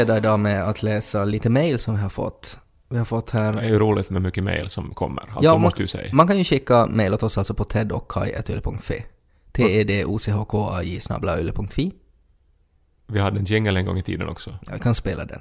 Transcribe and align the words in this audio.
inleda 0.00 0.16
idag 0.18 0.40
med 0.40 0.68
att 0.68 0.82
läsa 0.82 1.24
lite 1.24 1.48
mail 1.50 1.78
som 1.78 1.94
vi 1.94 2.00
har 2.00 2.08
fått. 2.08 2.58
Vi 2.88 2.98
har 2.98 3.04
fått 3.04 3.30
här... 3.30 3.52
Det 3.52 3.60
är 3.60 3.68
ju 3.68 3.78
roligt 3.78 4.10
med 4.10 4.22
mycket 4.22 4.44
mail 4.44 4.70
som 4.70 4.94
kommer, 4.94 5.22
alltså 5.22 5.42
Ja, 5.42 5.52
man- 5.52 5.60
måste 5.60 5.82
du 5.82 5.86
säga. 5.88 6.14
Man 6.14 6.26
kan 6.26 6.38
ju 6.38 6.44
skicka 6.44 6.86
mail 6.86 7.14
åt 7.14 7.22
oss 7.22 7.38
alltså 7.38 7.54
på 7.54 7.64
tedochkai.yle.fi. 7.64 9.04
T-E-D-O-C-H-K-A-J 9.52 11.00
snabla 11.00 11.40
yle.fi. 11.40 11.92
Vi 13.06 13.20
hade 13.20 13.38
en 13.38 13.44
jingle 13.44 13.80
en 13.80 13.86
gång 13.86 13.98
i 13.98 14.02
tiden 14.02 14.28
också. 14.28 14.50
Ja, 14.66 14.72
vi 14.74 14.80
kan 14.80 14.94
spela 14.94 15.24
den. 15.24 15.40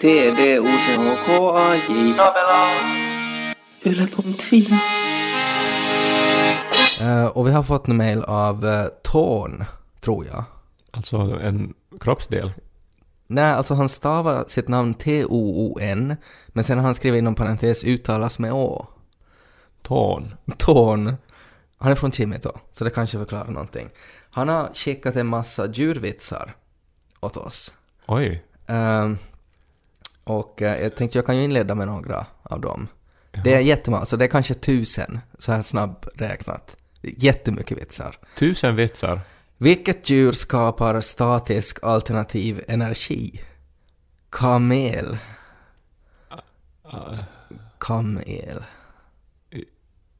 T-E-D-O-C-H-K-A-J 0.00 2.12
snabla 2.12 2.70
yle.fi. 3.84 4.68
Eh, 7.00 7.26
och 7.26 7.46
vi 7.48 7.52
har 7.52 7.62
fått 7.62 7.88
en 7.88 7.96
mail 7.96 8.22
av 8.22 8.64
uh, 8.64 8.86
Tån, 9.02 9.64
tror 10.00 10.26
jag. 10.26 10.44
Alltså 10.90 11.16
en 11.16 11.74
kroppsdel. 12.00 12.52
Nej, 13.26 13.44
alltså 13.44 13.74
han 13.74 13.88
stavar 13.88 14.44
sitt 14.46 14.68
namn 14.68 14.94
T-O-O-N, 14.94 16.16
men 16.48 16.64
sen 16.64 16.78
har 16.78 16.84
han 16.84 16.94
skrivit 16.94 17.18
inom 17.18 17.34
parentes 17.34 17.84
uttalas 17.84 18.38
med 18.38 18.52
Å. 18.52 18.86
Tån. 19.82 20.34
Tån. 20.58 21.16
Han 21.78 21.92
är 21.92 21.94
från 21.94 22.12
Kimito, 22.12 22.52
så 22.70 22.84
det 22.84 22.90
kanske 22.90 23.18
förklarar 23.18 23.50
någonting. 23.50 23.88
Han 24.30 24.48
har 24.48 24.68
skickat 24.74 25.16
en 25.16 25.26
massa 25.26 25.66
djurvitsar 25.66 26.54
åt 27.20 27.36
oss. 27.36 27.74
Oj. 28.06 28.44
Ehm, 28.66 29.18
och 30.24 30.62
eh, 30.62 30.82
jag 30.82 30.96
tänkte 30.96 31.18
jag 31.18 31.26
kan 31.26 31.36
ju 31.36 31.44
inleda 31.44 31.74
med 31.74 31.86
några 31.86 32.26
av 32.42 32.60
dem. 32.60 32.88
Det 33.44 33.54
är 33.54 33.60
jättemånga, 33.60 34.04
så 34.04 34.16
det 34.16 34.24
är 34.24 34.28
kanske 34.28 34.54
tusen, 34.54 35.20
så 35.38 35.52
här 35.52 35.62
snabb 35.62 36.06
räknat. 36.14 36.76
Jättemycket 37.02 37.78
vitsar. 37.78 38.18
Tusen 38.38 38.76
vitsar. 38.76 39.20
Vilket 39.58 40.10
djur 40.10 40.32
skapar 40.32 41.00
statisk 41.00 41.78
alternativ 41.82 42.64
energi? 42.68 43.40
Kamel. 44.30 45.18
Uh, 46.94 47.18
Kamel. 47.78 48.64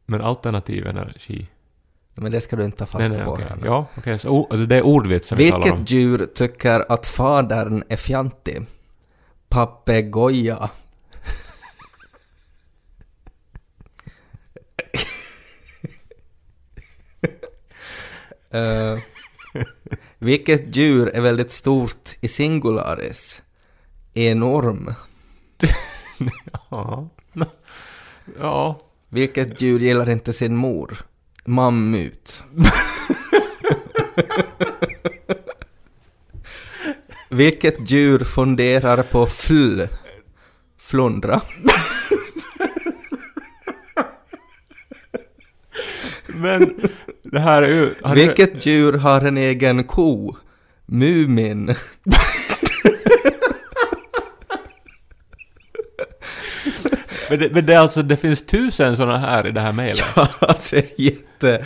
Men 0.06 0.20
alternativ 0.20 0.86
energi. 0.86 1.48
Men 2.14 2.32
det 2.32 2.40
ska 2.40 2.56
du 2.56 2.64
inte 2.64 2.76
ta 2.78 2.86
fasta 2.86 3.08
Nej, 3.08 3.16
nej, 3.16 3.26
på 3.26 3.32
okej. 3.32 3.46
här 3.48 3.56
nu. 3.56 3.66
Ja, 3.66 3.86
okej. 3.96 4.18
Så 4.18 4.28
o- 4.28 4.56
det 4.56 4.76
är 4.76 4.82
ordvitsar 4.82 5.36
vi 5.36 5.50
talar 5.50 5.70
om. 5.72 5.78
Vilket 5.78 5.90
djur 5.90 6.26
tycker 6.34 6.92
att 6.92 7.06
fadern 7.06 7.82
är 7.88 7.96
fjantig? 7.96 8.66
Papegoja. 9.48 10.70
Eh, 18.50 18.98
vilket 20.18 20.76
djur 20.76 21.08
är 21.08 21.20
väldigt 21.20 21.50
stort 21.50 22.14
i 22.20 22.28
singularis? 22.28 23.42
Enorm. 24.14 24.94
Ja. 26.70 27.08
Ja. 28.38 28.80
Vilket 29.08 29.60
djur 29.62 29.80
gillar 29.80 30.10
inte 30.10 30.32
sin 30.32 30.56
mor? 30.56 30.98
Mammut. 31.44 32.44
Vilket 37.30 37.90
djur 37.90 38.18
funderar 38.18 39.02
på 39.02 39.26
fl? 39.26 39.82
Flundra. 40.78 41.40
Men 46.26 46.74
det 47.24 47.40
här 47.40 47.62
är 47.62 47.68
ju... 47.68 47.94
har 48.02 48.14
du- 48.14 48.26
Vilket 48.26 48.66
djur 48.66 48.92
har 48.92 49.20
en 49.20 49.36
egen 49.38 49.84
ko? 49.84 50.36
Mumin. 50.86 51.74
Men 57.30 57.38
det, 57.38 57.50
men 57.54 57.66
det 57.66 57.74
är 57.74 57.78
alltså, 57.78 58.02
det 58.02 58.16
finns 58.16 58.46
tusen 58.46 58.96
sådana 58.96 59.18
här 59.18 59.46
i 59.46 59.50
det 59.50 59.60
här 59.60 59.72
mejlet. 59.72 60.04
Ja, 60.16 60.28
det 60.70 60.76
är 60.76 61.00
jätte... 61.00 61.64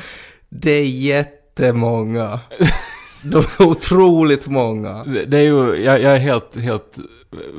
Det 0.51 0.71
är 0.71 0.85
jättemånga. 0.85 2.41
De 3.23 3.39
är 3.39 3.63
otroligt 3.63 4.47
många. 4.47 5.03
Det, 5.05 5.25
det 5.25 5.39
är 5.39 5.43
ju, 5.43 5.75
jag, 5.85 6.03
jag 6.03 6.15
är 6.15 6.19
helt, 6.19 6.57
helt 6.57 6.97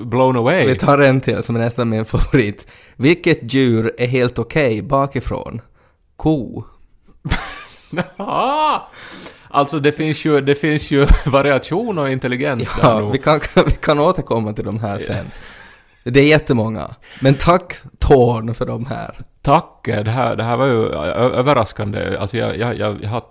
blown 0.06 0.36
away. 0.38 0.68
Vi 0.68 0.76
tar 0.78 1.00
en 1.00 1.22
till 1.22 1.44
som 1.44 1.56
är 1.56 1.60
nästan 1.60 1.90
min 1.90 2.06
favorit. 2.06 2.68
Vilket 2.96 3.54
djur 3.54 3.92
är 3.98 4.08
helt 4.08 4.40
okej 4.40 4.82
bakifrån? 4.82 5.62
Ko. 6.16 6.64
Alltså 9.52 9.80
det 9.80 9.92
finns 9.92 10.26
ju, 10.26 10.42
det 10.42 10.56
finns 10.56 10.92
ju 10.92 11.08
variation 11.26 11.98
och 11.98 12.10
intelligens 12.10 12.76
där 12.82 12.90
Ja, 12.90 13.00
nog. 13.00 13.12
vi 13.12 13.18
kan, 13.18 13.40
vi 13.66 13.72
kan 13.72 14.00
återkomma 14.00 14.54
till 14.54 14.66
de 14.66 14.80
här 14.80 14.98
sen. 14.98 15.26
Det 16.04 16.20
är 16.20 16.24
jättemånga. 16.28 16.96
Men 17.22 17.34
tack 17.34 17.76
Torn 18.00 18.56
för 18.56 18.66
de 18.66 18.86
här. 18.86 19.20
Tack, 19.42 19.82
det 19.84 20.10
här, 20.12 20.36
det 20.36 20.44
här 20.44 20.58
var 20.58 20.66
ju 20.66 20.86
överraskande. 21.16 22.18
Alltså 22.18 22.38
jag, 22.38 22.58
jag, 22.58 22.78
jag, 22.78 22.98
jag 23.04 23.10
har 23.10 23.24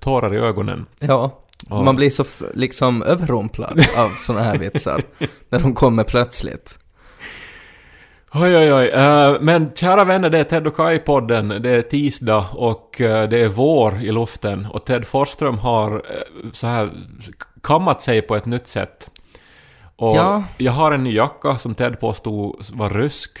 tårar 0.00 0.34
i 0.34 0.38
ögonen. 0.38 0.86
Ja, 0.98 1.38
Ja. 1.70 1.82
man 1.82 1.96
blir 1.96 2.10
så 2.10 2.24
liksom 2.54 3.02
överrumplad 3.02 3.80
av 3.98 4.08
såna 4.08 4.42
här 4.42 4.58
vitsar. 4.58 5.02
när 5.48 5.60
de 5.60 5.74
kommer 5.74 6.04
plötsligt. 6.04 6.78
Oj, 8.34 8.56
oj, 8.56 8.72
oj. 8.72 8.88
Eh, 8.88 9.36
men 9.40 9.72
kära 9.74 10.04
vänner, 10.04 10.30
det 10.30 10.38
är 10.38 10.44
Ted 10.44 10.66
och 10.66 10.76
Kai-podden. 10.76 11.58
Det 11.58 11.70
är 11.70 11.82
tisdag 11.82 12.46
och 12.52 13.00
eh, 13.00 13.28
det 13.28 13.38
är 13.38 13.48
vår 13.48 14.02
i 14.02 14.12
luften. 14.12 14.66
Och 14.66 14.84
Ted 14.84 15.06
Forsström 15.06 15.58
har 15.58 15.94
eh, 15.94 16.50
så 16.52 16.66
här 16.66 16.92
kammat 17.62 18.02
sig 18.02 18.22
på 18.22 18.36
ett 18.36 18.46
nytt 18.46 18.66
sätt. 18.66 19.10
Och 19.96 20.16
Ja. 20.16 20.44
jag 20.56 20.72
har 20.72 20.92
en 20.92 21.04
ny 21.04 21.14
jacka 21.14 21.58
som 21.58 21.74
Ted 21.74 22.00
påstod 22.00 22.56
var 22.72 22.90
rysk. 22.90 23.38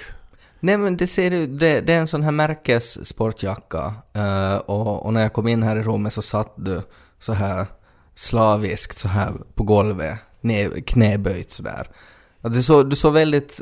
Nej 0.60 0.76
men 0.76 0.96
det 0.96 1.06
ser 1.06 1.30
du, 1.30 1.46
det, 1.46 1.80
det 1.80 1.94
är 1.94 1.98
en 1.98 2.06
sån 2.06 2.22
här 2.22 2.30
märkes 2.30 3.06
sportjacka. 3.06 3.94
Eh, 4.12 4.56
och, 4.56 5.06
och 5.06 5.12
när 5.12 5.20
jag 5.22 5.32
kom 5.32 5.48
in 5.48 5.62
här 5.62 5.76
i 5.76 5.82
rummet 5.82 6.12
så 6.12 6.22
satt 6.22 6.52
du 6.56 6.82
så 7.18 7.32
här 7.32 7.66
slaviskt 8.14 8.98
så 8.98 9.08
här 9.08 9.32
på 9.54 9.62
golvet, 9.62 10.18
knä, 10.40 10.68
knäböjt 10.86 11.50
sådär. 11.50 11.86
Att 12.42 12.52
du, 12.52 12.62
såg, 12.62 12.90
du 12.90 12.96
såg 12.96 13.12
väldigt 13.12 13.60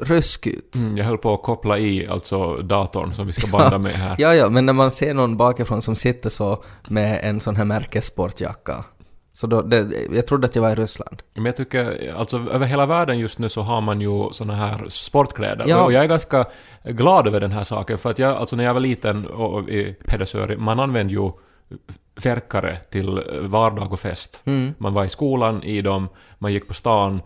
rysk 0.00 0.46
ut. 0.46 0.76
Mm, 0.76 0.96
jag 0.96 1.04
höll 1.04 1.18
på 1.18 1.34
att 1.34 1.42
koppla 1.42 1.78
i 1.78 2.06
alltså 2.06 2.56
datorn 2.56 3.12
som 3.12 3.26
vi 3.26 3.32
ska 3.32 3.46
banda 3.46 3.78
med 3.78 3.92
här. 3.92 4.16
Ja, 4.18 4.34
ja, 4.34 4.48
men 4.48 4.66
när 4.66 4.72
man 4.72 4.92
ser 4.92 5.14
någon 5.14 5.36
bakifrån 5.36 5.82
som 5.82 5.96
sitter 5.96 6.30
så 6.30 6.64
med 6.88 7.20
en 7.22 7.40
sån 7.40 7.56
här 7.56 7.64
märkessportjacka. 7.64 8.84
Så 9.32 9.46
då, 9.46 9.62
det, 9.62 9.88
jag 10.12 10.26
trodde 10.26 10.46
att 10.46 10.54
jag 10.54 10.62
var 10.62 10.70
i 10.70 10.74
Ryssland. 10.74 11.22
Men 11.34 11.44
jag 11.44 11.56
tycker, 11.56 12.14
alltså 12.16 12.36
över 12.36 12.66
hela 12.66 12.86
världen 12.86 13.18
just 13.18 13.38
nu 13.38 13.48
så 13.48 13.62
har 13.62 13.80
man 13.80 14.00
ju 14.00 14.32
såna 14.32 14.54
här 14.54 14.84
sportkläder. 14.88 15.64
Ja. 15.68 15.84
Och 15.84 15.92
jag 15.92 16.04
är 16.04 16.08
ganska 16.08 16.44
glad 16.84 17.26
över 17.26 17.40
den 17.40 17.52
här 17.52 17.64
saken 17.64 17.98
för 17.98 18.10
att 18.10 18.18
jag, 18.18 18.36
alltså 18.36 18.56
när 18.56 18.64
jag 18.64 18.74
var 18.74 18.80
liten 18.80 19.26
och, 19.26 19.54
och 19.54 19.68
i 19.68 19.96
Pedersöre, 20.06 20.56
man 20.56 20.80
använde 20.80 21.12
ju 21.12 21.30
färkare 22.22 22.78
till 22.90 23.22
vardag 23.42 23.92
och 23.92 24.00
fest. 24.00 24.42
Mm. 24.44 24.74
Man 24.78 24.94
var 24.94 25.04
i 25.04 25.08
skolan 25.08 25.62
i 25.62 25.82
dem, 25.82 26.08
man 26.38 26.52
gick 26.52 26.68
på 26.68 26.74
stan 26.74 27.22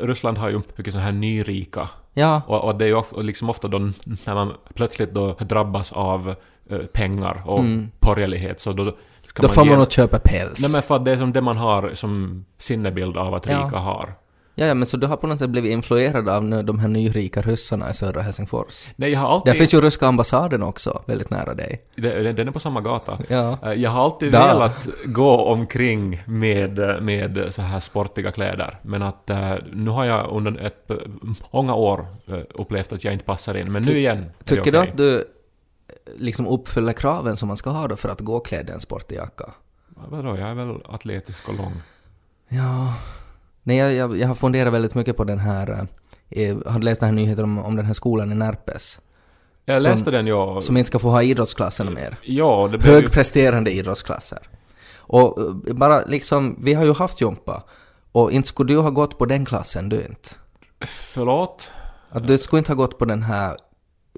Ryssland 0.00 0.38
har 0.38 0.48
ju 0.50 0.60
mycket 0.76 0.92
så 0.94 0.98
här 1.00 1.12
nyrika 1.12 1.88
Ja, 2.14 2.42
Och, 2.46 2.64
och 2.64 2.74
det 2.76 2.84
är 2.84 2.88
ju 2.88 2.94
och 2.94 3.24
liksom 3.24 3.50
ofta 3.50 3.68
då 3.68 3.78
när 3.78 4.34
man 4.34 4.52
plötsligt 4.74 5.14
då 5.14 5.32
drabbas 5.34 5.92
av 5.92 6.34
eh, 6.70 6.78
pengar 6.78 7.42
och 7.46 7.58
Mm. 7.58 7.90
porrlighet 8.00 8.60
så 8.60 8.72
då 8.72 8.96
då 9.34 9.48
får 9.48 9.64
ge- 9.64 9.70
man 9.70 9.78
nog 9.78 9.92
köpa 9.92 10.18
päls. 10.18 10.60
Nej 10.62 10.70
men 10.72 10.82
för 10.82 10.96
att 10.96 11.04
det 11.04 11.12
är 11.12 11.16
som 11.16 11.32
det 11.32 11.40
man 11.40 11.56
har 11.56 11.90
som 11.94 12.44
sinnebild 12.58 13.16
av 13.16 13.34
att 13.34 13.46
Ja. 13.46 13.64
rika 13.66 13.76
har. 13.78 14.14
Ja, 14.54 14.66
ja, 14.66 14.74
men 14.74 14.86
så 14.86 14.96
du 14.96 15.06
har 15.06 15.16
på 15.16 15.26
något 15.26 15.38
sätt 15.38 15.50
blivit 15.50 15.70
influerad 15.72 16.28
av 16.28 16.64
de 16.64 16.78
här 16.78 16.88
nyrika 16.88 17.42
ryssarna 17.42 17.90
i 17.90 17.94
södra 17.94 18.22
Helsingfors. 18.22 18.88
Nej, 18.96 19.10
jag 19.10 19.20
har 19.20 19.28
alltid... 19.28 19.52
Där 19.52 19.58
finns 19.58 19.74
ju 19.74 19.80
ryska 19.80 20.06
ambassaden 20.06 20.62
också, 20.62 21.02
väldigt 21.06 21.30
nära 21.30 21.54
dig. 21.54 21.82
Det- 21.96 22.32
Den 22.32 22.48
är 22.48 22.52
på 22.52 22.58
samma 22.60 22.80
gata. 22.80 23.18
Ja. 23.28 23.58
Eh, 23.62 23.72
Jag 23.72 23.90
har 23.90 24.04
alltid 24.04 24.32
Da. 24.32 24.46
velat 24.54 24.88
gå 25.04 25.44
omkring 25.44 26.22
med, 26.26 26.78
med 27.02 27.46
så 27.50 27.62
här 27.62 27.80
sportiga 27.80 28.32
kläder. 28.32 28.78
Men 28.82 29.02
att 29.02 29.30
eh, 29.30 29.54
nu 29.72 29.90
har 29.90 30.04
jag 30.04 30.30
under 30.36 30.66
ett, 30.66 30.90
många 31.50 31.74
år 31.74 32.06
eh, 32.26 32.38
upplevt 32.54 32.92
att 32.92 33.04
jag 33.04 33.12
inte 33.12 33.24
passar 33.24 33.54
in. 33.56 33.72
Men 33.72 33.82
nu 33.82 33.98
igen 33.98 34.18
är 34.38 34.44
Tycker 34.44 34.72
du 34.72 34.78
okej. 34.78 34.90
att 34.90 34.96
du 34.96 35.24
liksom 36.16 36.46
uppfyller 36.46 36.92
kraven 36.92 37.36
som 37.36 37.48
man 37.48 37.56
ska 37.56 37.70
ha 37.70 37.88
då 37.88 37.96
för 37.96 38.08
att 38.08 38.20
gå 38.20 38.40
klädd 38.40 38.68
i 38.68 38.72
en 38.72 38.80
sportig 38.80 39.16
jacka? 39.16 39.44
Vadå, 40.08 40.28
jag 40.38 40.48
är 40.50 40.54
väl 40.54 40.76
atletisk 40.88 41.48
och 41.48 41.54
lång. 41.54 41.72
Ja... 42.48 42.94
Nej, 43.62 43.76
jag, 43.76 43.92
jag, 43.92 44.16
jag 44.18 44.28
har 44.28 44.34
funderat 44.34 44.72
väldigt 44.72 44.94
mycket 44.94 45.16
på 45.16 45.24
den 45.24 45.38
här... 45.38 45.86
eh, 46.30 46.48
Jag 46.48 46.70
har 46.70 46.80
läst 46.80 47.00
den 47.00 47.08
här 47.08 47.14
nyheten 47.16 47.44
om, 47.44 47.58
om 47.58 47.76
den 47.76 47.86
här 47.86 47.92
skolan 47.92 48.32
i 48.32 48.34
Närpes. 48.34 49.00
Jag 49.64 49.82
Som- 49.82 49.90
läste 49.92 50.10
den 50.10 50.26
ja. 50.26 50.60
Som 50.60 50.76
inte 50.76 50.86
ska 50.86 50.98
få 50.98 51.10
ha 51.10 51.22
idrottsklasserna 51.22 51.90
mer. 51.90 52.16
Ja, 52.22 52.68
det 52.72 52.78
blev 52.78 52.94
ju... 52.94 53.00
Högpresterande 53.00 53.70
idrottsklasser. 53.70 54.38
Och 54.96 55.38
eh, 55.68 55.74
bara 55.74 56.04
liksom, 56.04 56.56
vi 56.60 56.74
har 56.74 56.84
ju 56.84 56.92
haft 56.94 57.20
jumpa. 57.20 57.62
Och 58.12 58.32
inte 58.32 58.48
skulle 58.48 58.72
du 58.74 58.78
ha 58.78 58.90
gått 58.90 59.18
på 59.18 59.26
den 59.26 59.44
klassen, 59.44 59.88
du 59.88 59.96
inte. 59.96 60.28
Förlåt? 60.86 61.72
Att 62.10 62.26
du 62.26 62.38
skulle 62.38 62.58
inte 62.58 62.70
ha 62.72 62.76
gått 62.76 62.98
på 62.98 63.04
den 63.04 63.22
här 63.22 63.56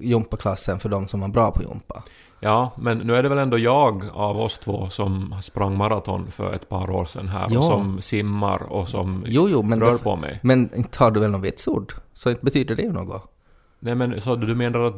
jumpaklassen 0.01 0.79
för 0.79 0.89
de 0.89 1.07
som 1.07 1.21
var 1.21 1.27
bra 1.27 1.51
på 1.51 1.63
jumpa. 1.63 2.03
Ja, 2.39 2.71
men 2.77 2.97
nu 2.97 3.15
är 3.15 3.23
det 3.23 3.29
väl 3.29 3.37
ändå 3.37 3.57
jag 3.57 4.03
av 4.13 4.39
oss 4.39 4.57
två 4.57 4.89
som 4.89 5.35
sprang 5.41 5.77
maraton 5.77 6.31
för 6.31 6.53
ett 6.53 6.69
par 6.69 6.89
år 6.89 7.05
sedan 7.05 7.27
här 7.27 7.47
Ja. 7.51 7.57
och 7.59 7.63
som 7.65 8.01
simmar 8.01 8.63
och 8.63 8.87
som 8.87 9.23
Jo, 9.27 9.49
jo, 9.49 9.61
rör 9.63 9.91
det, 9.91 9.97
på 9.97 10.15
mig. 10.15 10.39
men 10.43 10.69
har 10.97 11.11
du 11.11 11.19
väl 11.19 11.31
något 11.31 11.41
vitsord? 11.43 11.93
Så 12.13 12.29
inte 12.29 12.45
betyder 12.45 12.75
det 12.75 12.81
ju 12.83 12.91
något. 12.91 13.31
Nej 13.79 13.95
men 13.95 14.21
så 14.21 14.35
du 14.35 14.55
menar 14.55 14.79
att 14.79 14.93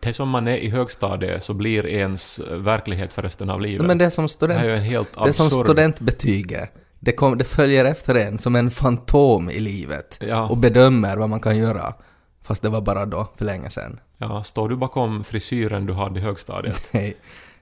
det 0.00 0.12
som 0.12 0.28
man 0.28 0.48
är 0.48 0.56
i 0.56 0.68
högstadiet 0.70 1.44
så 1.44 1.54
blir 1.54 1.86
ens 1.86 2.40
verklighet 2.50 3.12
för 3.12 3.22
resten 3.22 3.50
av 3.50 3.60
livet? 3.60 3.86
Men 3.86 3.98
det 3.98 4.04
är 4.04 4.10
som 4.10 4.24
det 4.24 4.28
student. 4.28 4.60
här 4.60 4.66
är 4.66 4.70
ju 4.70 4.76
en 4.76 4.82
helt 4.84 5.12
Det 5.14 5.28
är 5.28 5.32
som 5.32 5.46
absurd... 5.46 5.64
studentbetyget. 5.66 6.72
Det, 7.00 7.12
kom, 7.12 7.38
det 7.38 7.44
följer 7.44 7.84
efter 7.84 8.14
en 8.14 8.38
som 8.38 8.56
en 8.56 8.70
fantom 8.70 9.50
i 9.50 9.60
livet 9.60 10.18
Ja, 10.28 10.48
och 10.48 10.56
bedömer 10.56 11.16
vad 11.16 11.28
man 11.28 11.40
kan 11.40 11.56
göra. 11.58 11.94
Fast 12.42 12.62
det 12.62 12.68
var 12.68 12.80
bara 12.80 13.06
då, 13.06 13.26
för 13.36 13.44
länge 13.44 13.70
sedan. 13.70 14.00
Ja, 14.18 14.44
står 14.44 14.68
du 14.68 14.76
bakom 14.76 15.24
frisyren 15.24 15.86
du 15.86 15.92
hade 15.92 16.20
i 16.20 16.22
högstadiet? 16.22 16.88
Nej, 16.92 17.16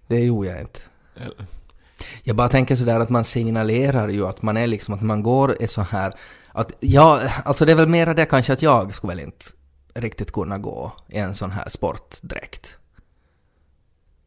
det 0.06 0.20
gjorde 0.20 0.48
jag 0.48 0.60
inte. 0.60 0.80
Eller- 1.16 1.46
Jag 2.24 2.36
bara 2.36 2.48
tänker 2.48 2.74
sådär 2.76 3.00
att 3.00 3.10
man 3.10 3.24
signalerar 3.24 4.08
ju 4.08 4.26
att 4.26 4.42
man 4.42 4.56
är 4.56 4.66
liksom, 4.66 4.94
att 4.94 5.02
man 5.02 5.22
går 5.22 5.56
är 5.62 5.66
så 5.66 5.82
här 5.82 6.14
att 6.52 6.72
ja, 6.80 7.20
alltså 7.44 7.64
det 7.64 7.72
är 7.72 7.76
väl 7.76 7.88
mera 7.88 8.14
det 8.14 8.24
kanske 8.24 8.52
att 8.52 8.62
jag 8.62 8.94
skulle 8.94 9.14
väl 9.14 9.24
inte 9.24 9.46
riktigt 9.94 10.32
kunna 10.32 10.58
gå 10.58 10.92
i 11.08 11.18
en 11.18 11.34
sån 11.34 11.50
här 11.50 11.68
sportdräkt. 11.68 12.76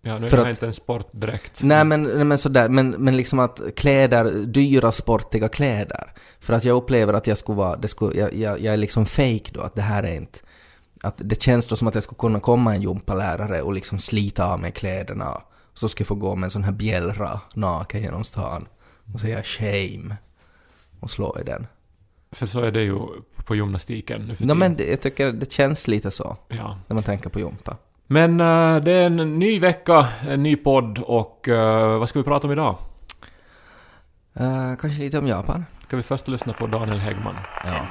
Ja, 0.01 0.19
nu 0.19 0.25
är 0.25 0.29
För 0.29 0.37
jag 0.37 0.43
att- 0.47 0.55
inte 0.55 0.65
en 0.67 0.73
sportdräkt. 0.73 1.61
Nej 1.63 1.85
men, 1.85 2.03
nej, 2.03 2.23
men 2.23 2.37
sådär, 2.37 2.69
men, 2.69 2.89
men 2.89 3.17
liksom 3.17 3.39
att 3.39 3.61
kläder, 3.75 4.31
dyra 4.45 4.91
sportiga 4.91 5.49
kläder. 5.49 6.13
För 6.39 6.53
att 6.53 6.63
jag 6.63 6.75
upplever 6.77 7.13
att 7.13 7.27
jag 7.27 7.37
skulle 7.37 7.57
vara, 7.57 7.75
det 7.75 7.87
skulle, 7.87 8.19
jag, 8.19 8.33
jag, 8.33 8.59
jag 8.59 8.73
är 8.73 8.77
liksom 8.77 9.05
fake 9.05 9.51
då, 9.53 9.61
att 9.61 9.75
det 9.75 9.81
här 9.81 10.03
är 10.03 10.15
inte, 10.15 10.39
att 11.03 11.15
det 11.17 11.41
känns 11.41 11.67
då 11.67 11.75
som 11.75 11.87
att 11.87 11.93
jag 11.95 12.03
skulle 12.03 12.17
kunna 12.19 12.39
komma 12.39 12.75
en 12.75 12.81
gympalärare 12.81 13.61
och 13.61 13.73
liksom 13.73 13.99
slita 13.99 14.45
av 14.53 14.59
mig 14.59 14.71
kläderna. 14.71 15.41
Så 15.73 15.89
ska 15.89 16.01
jag 16.01 16.07
få 16.07 16.15
gå 16.15 16.35
med 16.35 16.43
en 16.43 16.51
sån 16.51 16.63
här 16.63 16.71
bjällra 16.71 17.39
naken 17.53 18.01
genom 18.01 18.23
stan 18.23 18.67
och 19.13 19.19
säga 19.19 19.43
shame 19.43 20.15
och 20.99 21.09
slå 21.09 21.37
i 21.41 21.43
den. 21.43 21.67
För 22.31 22.45
så 22.45 22.59
är 22.59 22.71
det 22.71 22.81
ju 22.81 22.99
på 23.45 23.55
gymnastiken 23.55 24.21
nu 24.21 24.35
för 24.35 24.45
No, 24.45 24.53
men 24.53 24.75
det, 24.75 24.87
jag 24.89 25.01
tycker 25.01 25.31
det 25.31 25.51
känns 25.51 25.87
lite 25.87 26.11
så 26.11 26.37
Ja. 26.47 26.77
när 26.87 26.93
man 26.93 27.03
tänker 27.03 27.29
på 27.29 27.39
gympa. 27.39 27.77
Men 28.07 28.39
eh, 28.39 28.75
det 28.83 28.91
är 28.91 29.01
en 29.05 29.39
ny 29.39 29.59
vecka, 29.59 30.07
en 30.27 30.43
ny 30.43 30.55
podd 30.55 30.99
och 30.99 31.49
eh, 31.49 31.97
vad 31.99 32.09
ska 32.09 32.19
vi 32.19 32.25
prata 32.25 32.47
om 32.47 32.53
idag? 32.53 32.75
Uh, 34.37 34.75
kanske 34.75 35.01
lite 35.01 35.19
om 35.19 35.27
Japan? 35.27 35.65
Ska 35.89 35.97
vi 35.97 36.03
först 36.03 36.27
lyssna 36.27 36.53
på 36.53 36.67
Daniel 36.67 36.99
Häggman? 36.99 37.35
Ja. 37.63 37.87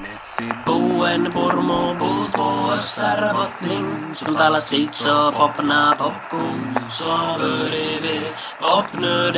Popna 8.61 9.31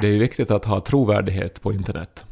Det 0.00 0.06
är 0.06 0.12
ju 0.12 0.18
viktigt 0.18 0.50
att 0.50 0.64
ha 0.64 0.80
trovärdighet 0.80 1.62
på 1.62 1.72
internet. 1.72 2.24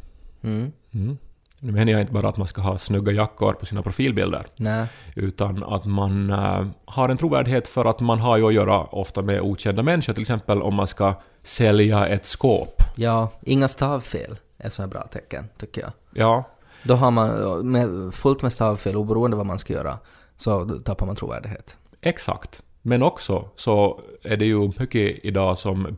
Mm. 0.43 0.71
Mm. 0.93 1.17
Nu 1.59 1.71
menar 1.71 1.91
jag 1.91 2.01
inte 2.01 2.13
bara 2.13 2.29
att 2.29 2.37
man 2.37 2.47
ska 2.47 2.61
ha 2.61 2.77
snygga 2.77 3.11
jackor 3.11 3.53
på 3.53 3.65
sina 3.65 3.81
profilbilder, 3.81 4.45
Nej. 4.55 4.85
utan 5.15 5.63
att 5.63 5.85
man 5.85 6.29
eh, 6.29 6.65
har 6.85 7.09
en 7.09 7.17
trovärdighet 7.17 7.67
för 7.67 7.85
att 7.85 7.99
man 7.99 8.19
har 8.19 8.37
ju 8.37 8.47
att 8.47 8.53
göra 8.53 8.83
ofta 8.83 9.21
med 9.21 9.41
okända 9.41 9.83
människor, 9.83 10.13
till 10.13 10.21
exempel 10.21 10.61
om 10.61 10.75
man 10.75 10.87
ska 10.87 11.13
sälja 11.43 12.07
ett 12.07 12.25
skåp. 12.25 12.81
Ja, 12.95 13.29
inga 13.41 13.67
stavfel 13.67 14.37
är 14.57 14.69
så 14.69 14.81
här 14.81 14.89
bra 14.89 15.01
tecken, 15.01 15.45
tycker 15.57 15.81
jag. 15.81 15.91
Ja, 16.13 16.43
Då 16.83 16.93
har 16.93 17.11
man 17.11 17.29
med, 17.71 18.13
fullt 18.13 18.41
med 18.41 18.53
stavfel, 18.53 18.95
oberoende 18.95 19.37
vad 19.37 19.45
man 19.45 19.59
ska 19.59 19.73
göra, 19.73 19.97
så 20.37 20.65
tappar 20.65 21.05
man 21.05 21.15
trovärdighet. 21.15 21.77
exakt. 22.01 22.61
Men 22.81 23.03
också 23.03 23.49
så 23.55 24.01
är 24.23 24.37
det 24.37 24.45
ju 24.45 24.71
mycket 24.79 25.25
idag 25.25 25.57
som 25.57 25.97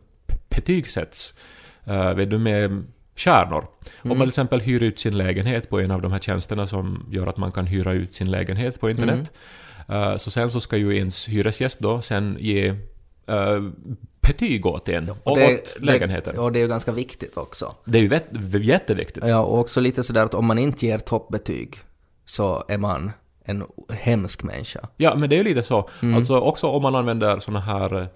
betygsätts, 0.50 1.34
uh, 1.88 2.14
vet 2.14 2.30
du, 2.30 2.38
med 2.38 2.84
stjärnor. 3.18 3.68
Om 4.02 4.10
man 4.10 4.20
till 4.20 4.28
exempel 4.28 4.60
hyr 4.60 4.84
ut 4.84 5.00
sin 5.00 5.18
lägenhet 5.18 5.70
på 5.70 5.80
en 5.80 5.92
av 5.92 6.02
de 6.02 6.12
här 6.12 6.20
tjänsterna 6.20 6.68
som 6.68 7.06
gör 7.12 7.28
att 7.28 7.38
man 7.38 7.52
kan 7.52 7.66
hyra 7.66 7.94
ut 7.94 8.14
sin 8.14 8.32
lägenhet 8.32 8.80
på 8.80 8.90
internet. 8.90 9.32
eh, 9.90 10.18
så 10.18 10.32
sen 10.32 10.52
så 10.52 10.62
ska 10.62 10.78
ju 10.78 10.98
ens 10.98 11.28
hyresgäst 11.28 11.80
då 11.80 12.02
sen 12.02 12.38
ge 12.40 12.72
uh, 13.30 13.70
betyg 14.22 14.66
åt 14.66 14.90
en 14.90 15.10
och 15.10 15.32
åt 15.32 15.78
lägenheten. 15.80 16.36
Det, 16.36 16.42
och 16.42 16.52
det 16.52 16.60
är 16.60 16.62
ju 16.62 16.68
ganska 16.68 16.92
viktigt 16.92 17.38
också. 17.38 17.76
Det 17.86 17.98
är 17.98 18.02
ju 18.02 18.08
vet- 18.08 18.66
jätteviktigt. 18.66 19.24
Ja, 19.28 19.40
och 19.40 19.60
också 19.60 19.82
lite 19.82 20.04
sådär 20.04 20.24
att 20.24 20.34
om 20.34 20.46
man 20.46 20.58
inte 20.58 20.86
ger 20.86 21.00
toppbetyg 21.00 21.78
så 22.26 22.64
är 22.68 22.78
man 22.78 23.12
en 23.44 23.64
hemsk 23.90 24.44
människa. 24.44 24.88
Ja, 24.98 25.16
men 25.16 25.30
det 25.30 25.36
är 25.36 25.38
ju 25.38 25.44
lite 25.44 25.64
så. 25.64 25.90
Mm. 26.02 26.16
Alltså 26.16 26.40
också 26.40 26.68
om 26.68 26.82
man 26.82 26.96
använder 26.96 27.40
såna 27.40 27.60
här 27.60 28.02
eh, 28.02 28.08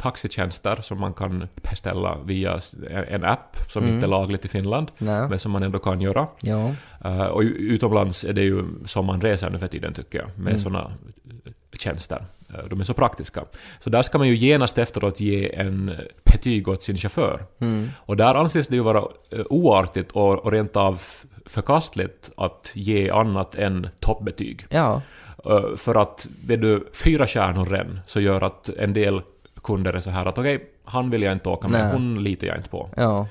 taxitjänster 0.00 0.78
som 0.82 1.00
man 1.00 1.12
kan 1.14 1.48
beställa 1.70 2.18
via 2.24 2.60
en 3.08 3.24
app 3.24 3.56
som 3.68 3.82
Mm. 3.82 3.94
inte 3.94 4.06
är 4.06 4.08
lagligt 4.08 4.44
i 4.44 4.48
Finland, 4.48 4.90
Nej. 4.98 5.28
men 5.28 5.38
som 5.38 5.52
man 5.52 5.62
ändå 5.62 5.78
kan 5.78 6.00
göra. 6.00 6.26
Ja. 6.42 6.70
Eh, 7.04 7.24
och 7.26 7.40
utomlands 7.42 8.24
är 8.24 8.32
det 8.32 8.42
ju 8.42 8.64
som 8.86 9.06
man 9.06 9.20
reser 9.20 9.50
nu 9.50 9.58
för 9.58 9.68
tiden 9.68 9.92
tycker 9.94 10.18
jag, 10.18 10.28
med 10.38 10.50
Mm. 10.50 10.58
såna 10.58 10.80
eh, 10.80 11.52
tjänster. 11.78 12.24
Eh, 12.54 12.64
De 12.70 12.80
är 12.80 12.84
så 12.84 12.94
praktiska. 12.94 13.44
Så 13.80 13.90
där 13.90 14.02
ska 14.02 14.18
man 14.18 14.28
ju 14.28 14.36
genast 14.36 14.78
efteråt 14.78 15.20
ge 15.20 15.54
en 15.54 15.96
betyg 16.32 16.68
åt 16.68 16.82
sin 16.82 16.96
chaufför. 16.96 17.44
Mm. 17.60 17.88
Och 17.96 18.16
där 18.16 18.34
anses 18.34 18.68
det 18.68 18.76
ju 18.76 18.82
vara 18.82 19.04
oartigt 19.50 20.12
och, 20.12 20.38
och 20.44 20.52
rent 20.52 20.76
av 20.76 21.00
förkastligt 21.46 22.30
att 22.36 22.70
ge 22.74 23.10
annat 23.10 23.54
än 23.54 23.88
toppbetyg. 24.00 24.64
Ja. 24.70 25.02
Uh, 25.46 25.76
för 25.76 25.94
att, 26.02 26.28
vet 26.46 26.60
du, 26.60 26.88
fyra 27.04 27.26
stjärnor 27.26 27.66
redan 27.66 28.00
så 28.06 28.20
gör 28.20 28.42
att 28.42 28.68
en 28.68 28.92
del 28.92 29.22
kunder 29.62 29.92
är 29.92 30.00
så 30.00 30.10
här 30.10 30.26
att 30.26 30.38
okej, 30.38 30.64
han 30.84 31.10
vill 31.10 31.22
jag 31.22 31.32
inte 31.32 31.48
åka 31.48 31.68
med, 31.68 31.80
Nej. 31.80 31.92
hon 31.92 32.22
litar 32.22 32.46
jag 32.46 32.56
inte 32.56 32.68
på. 32.68 32.88
Ja. 32.96 33.26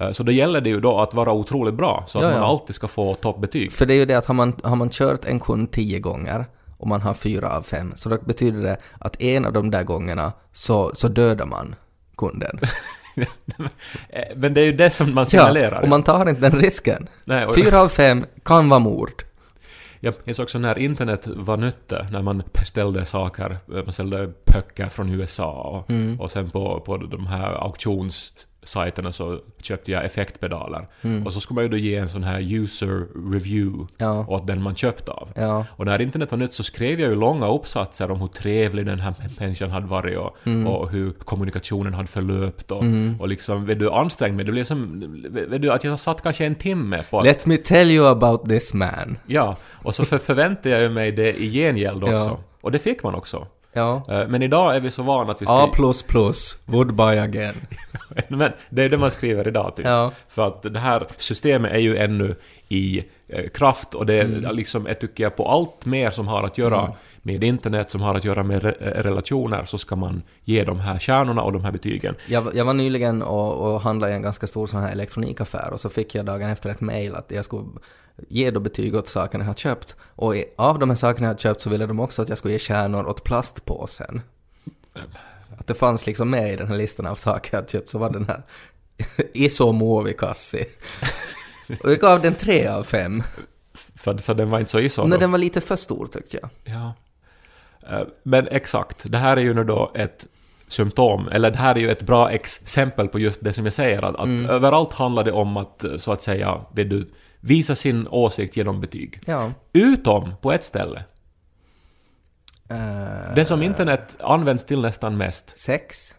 Uh, 0.00 0.12
så 0.12 0.22
då 0.22 0.32
gäller 0.32 0.60
det 0.60 0.70
ju 0.70 0.80
då 0.80 1.00
att 1.00 1.14
vara 1.14 1.32
otroligt 1.32 1.74
bra, 1.74 2.04
så 2.08 2.18
att 2.18 2.24
Ja, 2.24 2.30
man 2.30 2.38
ja. 2.38 2.46
alltid 2.46 2.74
ska 2.74 2.88
få 2.88 3.14
toppbetyg. 3.14 3.72
För 3.72 3.86
det 3.86 3.94
är 3.94 3.96
ju 3.96 4.04
det 4.04 4.14
att 4.14 4.26
har 4.26 4.34
man, 4.34 4.52
har 4.62 4.76
man 4.76 4.90
kört 4.90 5.24
en 5.24 5.40
kund 5.40 5.70
tio 5.70 6.00
gånger 6.00 6.44
och 6.78 6.88
man 6.88 7.00
har 7.00 7.14
fyra 7.14 7.56
av 7.56 7.62
fem, 7.62 7.92
så 7.96 8.08
då 8.08 8.18
betyder 8.24 8.62
det 8.62 8.76
att 8.98 9.22
en 9.22 9.44
av 9.44 9.52
de 9.52 9.70
där 9.70 9.82
gångerna 9.82 10.32
så, 10.52 10.92
så 10.94 11.08
dödar 11.08 11.46
man 11.46 11.74
kunden. 12.16 12.58
Eh, 14.08 14.22
Men 14.36 14.54
det 14.54 14.60
är 14.60 14.64
ju 14.64 14.72
det 14.72 14.90
som 14.90 15.14
man 15.14 15.26
signalerar. 15.26 15.76
Ja, 15.76 15.82
och 15.82 15.88
man 15.88 16.02
tar 16.02 16.28
inte 16.28 16.40
den 16.40 16.60
risken. 16.60 17.08
Nej, 17.24 17.46
och, 17.46 17.54
Fyra 17.54 17.80
av 17.80 17.88
fem 17.88 18.24
kan 18.44 18.68
vara 18.68 18.80
mord. 18.80 19.22
Jag 20.04 20.14
minns 20.24 20.38
också 20.38 20.58
när 20.58 20.78
internet 20.78 21.26
var 21.26 21.56
nytt, 21.56 21.92
när 22.10 22.22
man 22.22 22.42
beställde 22.52 23.04
saker, 23.04 23.50
eh, 23.74 23.84
man 23.84 23.92
ställde 23.92 24.32
böcker 24.52 24.86
från 24.86 25.10
USA 25.10 25.52
och, 25.52 25.90
Mm. 25.90 26.20
och 26.20 26.30
sen 26.30 26.50
på, 26.50 26.80
på 26.80 26.96
de 26.96 27.26
här 27.26 27.52
auktionssajterna 28.62 29.12
så 29.12 29.40
köpte 29.62 29.92
jag 29.92 30.04
effektpedaler. 30.04 30.86
Mm. 31.02 31.26
Och 31.26 31.32
så 31.32 31.40
skulle 31.40 31.54
man 31.54 31.64
ju 31.64 31.70
då 31.70 31.76
ge 31.76 31.96
en 31.96 32.08
sån 32.08 32.24
här 32.24 32.40
user 32.54 33.06
review 33.32 33.86
Ja. 33.98 34.26
åt 34.28 34.46
den 34.46 34.62
man 34.62 34.74
köpt 34.74 35.08
av. 35.08 35.28
Ja. 35.34 35.64
Och 35.70 35.86
när 35.86 36.00
internet 36.00 36.30
var 36.30 36.38
nytt 36.38 36.52
så 36.52 36.62
skrev 36.62 37.00
jag 37.00 37.08
ju 37.10 37.14
långa 37.16 37.48
uppsatser 37.48 38.10
om 38.10 38.20
hur 38.20 38.28
trevlig 38.28 38.86
den 38.86 39.00
här 39.00 39.14
människan 39.40 39.70
hade 39.70 39.86
varit 39.86 40.18
och, 40.18 40.36
Mm. 40.44 40.66
och 40.66 40.90
hur 40.90 41.10
kommunikationen 41.12 41.94
hade 41.94 42.08
förlöpt 42.08 42.70
och, 42.70 42.84
och 43.20 43.28
liksom, 43.28 43.66
vet 43.66 43.78
du, 43.78 43.90
ansträngd 43.90 44.36
mig. 44.36 44.44
Det 44.44 44.52
blev 44.52 44.64
som, 44.64 45.00
vet 45.30 45.62
du, 45.62 45.72
att 45.72 45.84
jag 45.84 45.98
satt 45.98 46.22
kanske 46.22 46.46
en 46.46 46.54
timme 46.54 47.02
på 47.10 47.18
att, 47.18 47.24
Let 47.26 47.46
me 47.46 47.56
tell 47.56 47.90
you 47.90 48.06
about 48.06 48.48
this 48.48 48.74
man. 48.74 49.18
Ja, 49.26 49.56
och 49.82 49.94
så 49.94 50.04
för, 50.04 50.18
förväntade 50.18 50.82
jag 50.82 50.92
mig 50.92 51.12
det 51.12 51.40
i 51.42 51.50
gengäld 51.50 52.04
också. 52.04 52.14
Ja. 52.16 52.38
Och 52.60 52.72
det 52.72 52.78
fick 52.78 53.02
man 53.02 53.14
också. 53.14 53.46
Ja. 53.72 54.02
Eh, 54.08 54.28
Men 54.28 54.42
idag 54.42 54.76
är 54.76 54.80
vi 54.80 54.90
så 54.90 55.02
vana 55.02 55.32
att 55.32 55.42
vi 55.42 55.46
A++, 55.48 55.68
skriver... 55.92 56.70
would 56.72 56.94
buy 56.94 57.18
again. 57.18 57.54
Men 58.28 58.52
det 58.70 58.82
är 58.82 58.88
det 58.88 58.98
man 58.98 59.10
skriver 59.10 59.48
idag 59.48 59.76
typ. 59.76 59.86
Ja. 59.86 60.10
För 60.28 60.48
att 60.48 60.62
det 60.62 60.78
här 60.78 61.06
systemet 61.16 61.72
är 61.72 61.78
ju 61.78 61.96
ännu 61.96 62.34
i 62.68 63.04
eh, 63.28 63.48
kraft 63.48 63.94
och 63.94 64.06
det 64.06 64.14
är 64.14 64.24
Mm. 64.24 64.56
liksom, 64.56 64.86
jag 64.86 65.00
tycker 65.00 65.24
jag, 65.24 65.36
på 65.36 65.48
allt 65.48 65.86
mer 65.86 66.10
som 66.10 66.28
har 66.28 66.42
att 66.42 66.58
göra 66.58 66.92
med 67.22 67.44
internet, 67.44 67.90
som 67.90 68.00
har 68.00 68.14
att 68.14 68.24
göra 68.24 68.42
med 68.42 68.62
re- 68.62 69.02
relationer, 69.02 69.64
så 69.64 69.78
ska 69.78 69.96
man 69.96 70.22
ge 70.44 70.64
de 70.64 70.80
här 70.80 70.98
kärnorna 70.98 71.42
och 71.42 71.52
de 71.52 71.64
här 71.64 71.72
betygen. 71.72 72.14
Jag, 72.26 72.54
jag 72.54 72.64
var 72.64 72.74
nyligen 72.74 73.22
och, 73.22 73.74
och 73.74 73.80
handlade 73.80 74.12
i 74.12 74.16
en 74.16 74.22
ganska 74.22 74.46
stor 74.46 74.66
sån 74.66 74.80
här 74.80 74.92
elektronikaffär 74.92 75.72
och 75.72 75.80
så 75.80 75.90
fick 75.90 76.14
jag 76.14 76.24
dagen 76.26 76.48
efter 76.50 76.70
ett 76.70 76.80
mail 76.80 77.14
att 77.14 77.30
jag 77.30 77.44
skulle 77.44 77.64
ge 78.28 78.50
då 78.50 78.60
betyg 78.60 78.94
åt 78.94 79.08
sakerna 79.08 79.44
jag 79.44 79.48
har 79.48 79.54
köpt. 79.54 79.96
Och 80.14 80.34
av 80.56 80.78
de 80.78 80.88
här 80.90 80.96
sakerna 80.96 81.26
jag 81.28 81.34
har 81.34 81.38
köpt 81.38 81.60
så 81.60 81.70
ville 81.70 81.86
de 81.86 82.00
också 82.00 82.22
att 82.22 82.28
jag 82.28 82.38
skulle 82.38 82.52
ge 82.54 82.58
stjärnor 82.58 83.06
åt 83.08 83.24
plastpåsen. 83.24 84.20
att 85.58 85.66
det 85.66 85.74
fanns 85.74 86.06
liksom 86.06 86.30
med 86.30 86.52
i 86.52 86.56
den 86.56 86.68
här 86.68 86.76
listan 86.76 87.06
av 87.06 87.14
saker 87.14 87.48
jag 87.52 87.58
hade 87.58 87.70
köpt 87.72 87.88
så 87.88 87.98
var 87.98 88.10
den 88.10 88.26
här 88.28 88.42
Iso 89.34 89.72
Muovikassi. 89.72 90.64
Och 91.84 91.90
jag 91.90 91.98
gav 91.98 92.22
den 92.22 92.34
tre 92.34 92.66
av 92.66 92.82
fem. 92.82 93.22
För, 93.96 94.18
för 94.18 94.34
den 94.34 94.50
var 94.50 94.58
inte 94.58 94.70
så 94.70 94.78
iso 94.80 95.02
Men 95.02 95.10
då. 95.10 95.16
den 95.16 95.30
var 95.30 95.38
lite 95.38 95.60
för 95.60 95.76
stor 95.76 96.06
tyckte 96.06 96.38
jag. 96.42 96.74
Ja. 96.74 96.92
Eh, 97.90 98.00
Men 98.22 98.48
exakt, 98.48 99.02
det 99.12 99.18
här 99.18 99.36
är 99.36 99.40
ju 99.40 99.54
nu 99.54 99.64
då 99.64 99.90
ett 99.94 100.26
symptom, 100.68 101.28
eller 101.28 101.50
det 101.50 101.58
här 101.58 101.74
är 101.74 101.78
ju 101.80 101.90
ett 101.90 102.02
bra 102.02 102.30
exempel 102.30 103.08
på 103.08 103.18
just 103.18 103.44
det 103.44 103.52
som 103.52 103.64
jag 103.64 103.72
säger, 103.74 104.02
att, 104.02 104.16
att 104.16 104.50
överallt 104.50 104.92
handlar 104.92 105.24
det 105.24 105.32
om 105.32 105.56
att 105.56 105.84
så 105.96 106.12
att 106.12 106.22
säga, 106.22 106.60
vill 106.72 106.88
du 106.88 107.10
visa 107.40 107.74
sin 107.74 108.08
åsikt 108.08 108.56
genom 108.56 108.80
betyg. 108.80 109.20
Ja. 109.26 109.50
Utom 109.72 110.34
på 110.40 110.52
ett 110.52 110.64
ställe. 110.64 111.04
Uh, 112.70 113.34
Det 113.34 113.44
som 113.44 113.62
internet 113.62 114.16
används 114.20 114.64
till 114.64 114.80
nästan 114.80 115.16
mest. 115.16 115.58
Sex. 115.58 116.14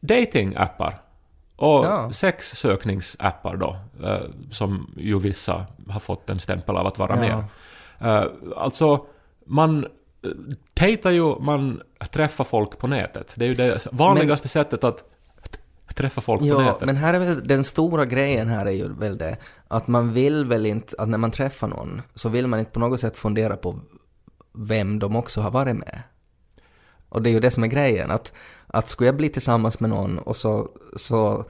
Dating-appar. 0.00 0.94
Och 1.56 1.84
Ja. 1.84 2.10
sexsökningsappar 2.12 3.56
då, 3.56 3.76
eh, 4.04 4.20
som 4.50 4.94
ju 4.96 5.18
vissa 5.18 5.66
har 5.88 6.00
fått 6.00 6.30
en 6.30 6.38
stämpel 6.40 6.76
av 6.76 6.86
att 6.86 6.98
vara 6.98 7.26
Ja. 7.26 7.44
med. 8.00 8.28
Alltså, 8.56 9.06
man 9.46 9.86
dejtar 10.74 11.10
ju, 11.10 11.38
man 11.40 11.82
träffar 12.10 12.44
folk 12.44 12.78
på 12.78 12.86
nätet. 12.86 13.32
Det 13.34 13.44
är 13.44 13.48
ju 13.48 13.54
det 13.54 13.86
vanligaste 13.92 14.48
sättet 14.48 14.84
att 14.84 15.04
träffa 15.94 16.20
folk 16.20 16.40
på 16.40 16.46
Ja, 16.46 16.58
nätet. 16.58 16.86
men 16.86 16.96
här 16.96 17.14
är 17.14 17.18
väl 17.18 17.48
den 17.48 17.64
stora 17.64 18.04
grejen 18.04 18.48
här 18.48 18.66
är 18.66 18.70
ju 18.70 18.88
väl 18.88 19.18
det 19.18 19.36
att 19.68 19.88
man 19.88 20.12
vill 20.12 20.44
väl 20.44 20.66
inte, 20.66 20.96
att 20.98 21.08
när 21.08 21.18
man 21.18 21.30
träffar 21.30 21.68
någon 21.68 22.02
så 22.14 22.28
vill 22.28 22.46
man 22.46 22.58
inte 22.60 22.72
på 22.72 22.80
något 22.80 23.00
sätt 23.00 23.16
fundera 23.16 23.56
på 23.56 23.80
vem 24.52 24.98
de 24.98 25.16
också 25.16 25.40
har 25.40 25.50
varit 25.50 25.76
med. 25.76 26.02
Och 27.08 27.22
det 27.22 27.30
är 27.30 27.32
ju 27.32 27.40
det 27.40 27.50
som 27.50 27.62
är 27.62 27.68
grejen, 27.68 28.10
att, 28.10 28.32
att 28.66 28.88
skulle 28.88 29.08
jag 29.08 29.16
bli 29.16 29.28
tillsammans 29.28 29.80
med 29.80 29.90
någon 29.90 30.18
och 30.18 30.36
så, 30.36 30.68
så 30.96 31.44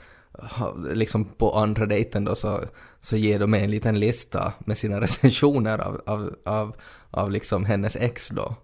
liksom 0.94 1.24
på 1.24 1.58
andra 1.58 1.86
dejten 1.86 2.24
då 2.24 2.34
så, 2.34 2.60
så 3.00 3.16
ger 3.16 3.38
de 3.38 3.50
mig 3.50 3.64
en 3.64 3.70
liten 3.70 4.00
lista 4.00 4.52
med 4.58 4.78
sina 4.78 5.00
recensioner 5.00 5.78
av, 5.78 6.00
av, 6.06 6.34
av, 6.44 6.76
av 7.10 7.30
liksom 7.30 7.64
hennes 7.64 7.96
ex 7.96 8.28
då. 8.28 8.56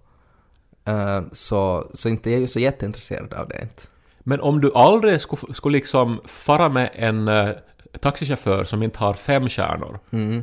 Eh, 0.85 1.23
så, 1.33 1.91
så 1.95 2.09
inte 2.09 2.31
är 2.31 2.33
jag 2.33 2.41
ju 2.41 2.47
så 2.47 2.61
jätteintresserad 2.61 3.35
av 3.35 3.49
det 3.49 3.59
inte. 3.63 3.83
Men 4.19 4.41
om 4.41 4.61
du 4.61 4.73
aldrig 4.75 5.21
skulle, 5.21 5.55
skulle 5.55 5.79
liksom 5.79 6.21
fara 6.25 6.69
med 6.69 6.91
en 6.95 7.29
uh, 7.29 7.55
taxichaufför 8.01 8.65
som 8.65 8.83
inte 8.83 8.99
har 8.99 9.15
fem 9.15 9.49
stjärnor. 9.49 9.99
Mm. 10.11 10.43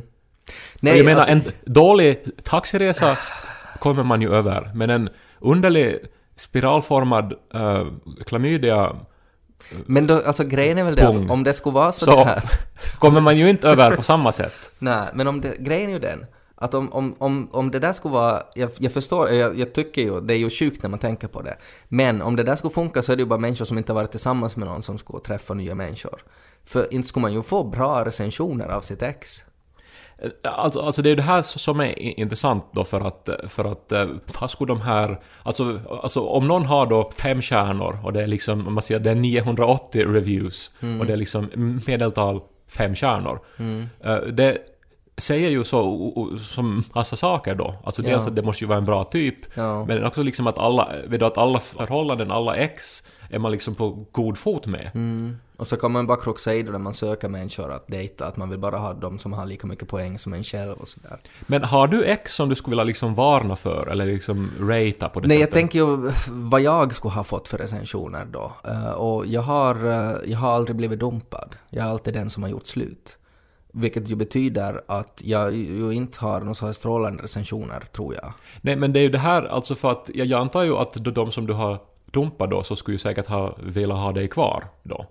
Nej, 0.80 0.96
jag 0.96 1.04
menar, 1.06 1.20
alltså- 1.20 1.32
en 1.32 1.42
dålig 1.64 2.24
taxiresa 2.42 3.18
kommer 3.78 4.02
man 4.04 4.22
ju 4.22 4.34
över, 4.34 4.70
men 4.74 4.90
en 4.90 5.08
underlig 5.38 5.98
spiralformad 6.36 7.34
uh, 7.54 7.86
klamydia 8.26 8.96
Men 9.86 10.06
då, 10.06 10.22
alltså 10.26 10.44
grejen 10.44 10.78
är 10.78 10.84
väl 10.84 10.94
det 10.94 11.08
att 11.08 11.30
om 11.30 11.44
det 11.44 11.52
skulle 11.52 11.74
vara 11.74 11.92
så, 11.92 12.04
så 12.04 12.24
här... 12.24 12.50
kommer 12.98 13.20
man 13.20 13.38
ju 13.38 13.50
inte 13.50 13.68
över 13.68 13.96
på 13.96 14.02
samma 14.02 14.32
sätt. 14.32 14.70
Nej, 14.78 15.08
men 15.14 15.26
om 15.26 15.40
det, 15.40 15.56
grejen 15.58 15.88
är 15.88 15.92
ju 15.92 15.98
den 15.98 16.26
att 16.58 16.74
om, 16.74 16.92
om, 16.92 17.14
om, 17.18 17.48
om 17.52 17.70
det 17.70 17.78
där 17.78 17.92
skulle 17.92 18.14
vara, 18.14 18.42
jag, 18.54 18.70
jag 18.78 18.92
förstår, 18.92 19.30
jag, 19.30 19.58
jag 19.58 19.72
tycker 19.72 20.02
ju, 20.02 20.20
det 20.20 20.34
är 20.34 20.38
ju 20.38 20.50
sjukt 20.50 20.82
när 20.82 20.90
man 20.90 20.98
tänker 20.98 21.28
på 21.28 21.42
det, 21.42 21.56
men 21.88 22.22
om 22.22 22.36
det 22.36 22.42
där 22.42 22.54
skulle 22.54 22.74
funka 22.74 23.02
så 23.02 23.12
är 23.12 23.16
det 23.16 23.20
ju 23.20 23.26
bara 23.26 23.38
människor 23.38 23.64
som 23.64 23.78
inte 23.78 23.92
har 23.92 23.94
varit 24.00 24.10
tillsammans 24.10 24.56
med 24.56 24.68
någon 24.68 24.82
som 24.82 24.98
skulle 24.98 25.20
träffa 25.20 25.54
nya 25.54 25.74
människor. 25.74 26.22
För 26.64 26.94
inte 26.94 27.08
skulle 27.08 27.22
man 27.22 27.32
ju 27.32 27.42
få 27.42 27.64
bra 27.64 28.04
recensioner 28.04 28.68
av 28.68 28.80
sitt 28.80 29.02
ex. 29.02 29.44
Alltså, 30.44 30.80
alltså 30.80 31.02
det 31.02 31.10
är 31.10 31.16
det 31.16 31.22
här 31.22 31.42
som 31.42 31.80
är 31.80 31.98
intressant 32.20 32.64
då 32.72 32.84
för 32.84 33.00
att, 33.00 33.28
för 33.48 33.64
att 33.64 33.92
eh, 33.92 34.06
vad 34.40 34.50
skulle 34.50 34.68
de 34.72 34.80
här... 34.80 35.20
Alltså, 35.42 35.80
alltså 36.02 36.20
om 36.20 36.48
någon 36.48 36.64
har 36.66 36.86
då 36.86 37.10
fem 37.22 37.42
stjärnor 37.42 37.98
och 38.04 38.12
det 38.12 38.22
är 38.22 38.26
liksom, 38.26 38.66
om 38.66 38.74
man 38.74 38.82
säger 38.82 39.00
det 39.00 39.10
är 39.10 39.14
980 39.14 40.04
reviews 40.12 40.70
och 41.00 41.06
det 41.06 41.12
är 41.12 41.16
liksom 41.16 41.48
medeltal 41.86 42.40
fem 42.70 42.94
stjärnor. 42.94 43.40
Eh, 44.04 44.16
Det 44.16 44.58
säger 45.18 45.50
ju 45.50 45.64
så 45.64 46.36
som 46.38 46.82
massa 46.94 47.16
saker 47.16 47.54
då. 47.54 47.74
Alltså 47.84 48.02
dels 48.02 48.24
Ja. 48.24 48.28
att 48.30 48.36
det 48.36 48.42
måste 48.42 48.64
ju 48.64 48.68
vara 48.68 48.78
en 48.78 48.84
bra 48.84 49.04
typ, 49.04 49.36
Ja. 49.54 49.84
men 49.84 50.04
också 50.04 50.22
liksom 50.22 50.46
att 50.46 50.58
alla, 50.58 50.88
vet 51.08 51.20
du, 51.20 51.26
att 51.26 51.38
alla 51.38 51.60
förhållanden, 51.60 52.30
alla 52.30 52.54
ex 52.56 53.02
är 53.30 53.38
man 53.38 53.52
liksom 53.52 53.74
på 53.74 54.06
god 54.12 54.38
fot 54.38 54.66
med. 54.66 54.90
Mm. 54.94 55.36
Och 55.56 55.66
så 55.66 55.76
kan 55.76 55.92
man 55.92 56.06
bara 56.06 56.20
kroxa 56.20 56.54
i 56.54 56.62
det 56.62 56.72
när 56.72 56.78
man 56.78 56.94
söker 56.94 57.28
människor 57.28 57.72
att 57.72 57.86
dejta, 57.86 58.26
att 58.26 58.36
man 58.36 58.50
vill 58.50 58.58
bara 58.58 58.76
ha 58.76 58.92
de 58.94 59.18
som 59.18 59.32
har 59.32 59.46
lika 59.46 59.66
mycket 59.66 59.88
poäng 59.88 60.18
som 60.18 60.32
en 60.32 60.44
själv 60.44 60.72
och 60.72 60.88
sådär. 60.88 61.18
Men 61.46 61.64
har 61.64 61.88
du 61.88 62.04
ex 62.04 62.34
som 62.34 62.48
du 62.48 62.54
skulle 62.54 62.72
vilja 62.72 62.84
liksom 62.84 63.14
varna 63.14 63.56
för 63.56 63.88
eller 63.90 64.06
liksom 64.06 64.50
ratea 64.60 65.08
på 65.08 65.20
det 65.20 65.28
Nej, 65.28 65.36
jag 65.36 65.46
sättet? 65.46 65.54
tänker 65.54 65.78
ju 65.78 66.10
vad 66.28 66.60
jag 66.60 66.94
skulle 66.94 67.14
ha 67.14 67.24
fått 67.24 67.48
för 67.48 67.58
recensioner 67.58 68.24
då. 68.24 68.52
Eh, 68.64 68.90
och 68.90 69.26
jag 69.26 69.42
har, 69.42 69.74
eh, 69.86 70.16
jag 70.30 70.38
har 70.38 70.52
aldrig 70.52 70.76
blivit 70.76 71.00
dumpad. 71.00 71.56
Jag 71.70 71.86
är 71.86 71.90
alltid 71.90 72.14
den 72.14 72.30
som 72.30 72.42
har 72.42 72.50
gjort 72.50 72.66
slut. 72.66 73.18
Vilket 73.72 74.08
ju 74.08 74.14
betyder 74.14 74.80
att 74.88 75.20
jag 75.24 75.54
ju 75.54 75.92
inte 75.92 76.20
har 76.20 76.40
några 76.40 76.54
så 76.54 76.66
här 76.66 76.72
strålande 76.72 77.22
recensioner, 77.22 77.80
tror 77.80 78.14
jag. 78.14 78.32
Nej, 78.60 78.76
men 78.76 78.92
det 78.92 79.00
är 79.00 79.02
ju 79.02 79.08
det 79.08 79.18
här, 79.18 79.42
alltså 79.42 79.74
för 79.74 79.90
att 79.90 80.10
jag, 80.14 80.26
jag 80.26 80.40
antar 80.40 80.62
ju 80.62 80.76
att 80.76 80.94
de 80.94 81.30
som 81.30 81.46
du 81.46 81.52
har 81.52 81.78
dumpat 82.16 82.50
då 82.50 82.62
så 82.62 82.76
skulle 82.76 82.94
ju 82.94 82.98
säkert 82.98 83.26
ha 83.26 83.56
velat 83.62 83.98
ha 83.98 84.12
dig 84.12 84.28
kvar 84.28 84.64
då. 84.82 85.06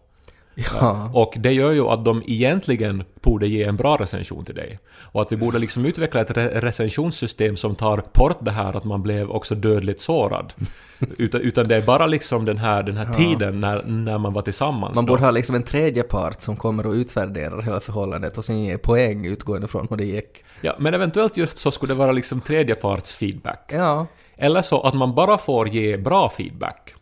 Ja. 0.55 1.09
Och 1.13 1.33
det 1.37 1.51
gör 1.51 1.71
ju 1.71 1.87
att 1.87 2.05
de 2.05 2.23
egentligen 2.27 3.03
borde 3.21 3.47
ge 3.47 3.63
en 3.63 3.75
bra 3.75 3.97
recension 3.97 4.45
till 4.45 4.55
dig. 4.55 4.79
Och 5.11 5.21
att 5.21 5.31
vi 5.31 5.37
borde 5.37 5.59
liksom 5.59 5.85
utveckla 5.85 6.21
ett 6.21 6.37
re 6.37 6.61
recensionssystem 6.61 7.57
som 7.57 7.75
tar 7.75 8.03
bort 8.13 8.37
det 8.39 8.51
här 8.51 8.77
att 8.77 8.83
man 8.83 9.03
blev 9.03 9.31
också 9.31 9.55
dödligt 9.55 10.01
sårad. 10.01 10.53
utan, 11.17 11.41
utan 11.41 11.67
det 11.67 11.75
är 11.75 11.81
bara 11.81 12.05
liksom 12.05 12.45
den 12.45 12.57
här, 12.57 12.83
den 12.83 12.97
här 12.97 13.13
tiden 13.13 13.59
när, 13.59 13.83
när 13.83 14.17
man 14.17 14.33
var 14.33 14.41
tillsammans. 14.41 14.95
Man 14.95 15.05
då. 15.05 15.13
borde 15.13 15.23
ha 15.23 15.31
liksom 15.31 15.55
en 15.55 15.63
tredje 15.63 16.03
part 16.03 16.41
som 16.41 16.55
kommer 16.55 16.85
och 16.85 16.93
utvärderar 16.93 17.61
hela 17.61 17.79
förhållandet 17.79 18.37
och 18.37 18.45
sen 18.45 18.63
ger 18.63 18.77
poäng 18.77 19.25
utgående 19.25 19.67
från 19.67 19.87
hur 19.89 19.97
det 19.97 20.05
gick. 20.05 20.43
Ja, 20.61 20.75
men 20.79 20.93
eventuellt 20.93 21.37
just 21.37 21.57
så 21.57 21.71
skulle 21.71 21.93
det 21.93 21.97
vara 21.97 22.11
liksom 22.11 22.41
tredjeparts 22.41 23.13
feedback. 23.13 23.71
Ja. 23.73 24.07
Eller 24.37 24.61
så 24.61 24.81
att 24.81 24.93
man 24.93 25.15
bara 25.15 25.37
får 25.37 25.67
ge 25.67 25.97
bra 25.97 26.29
feedback. 26.29 26.94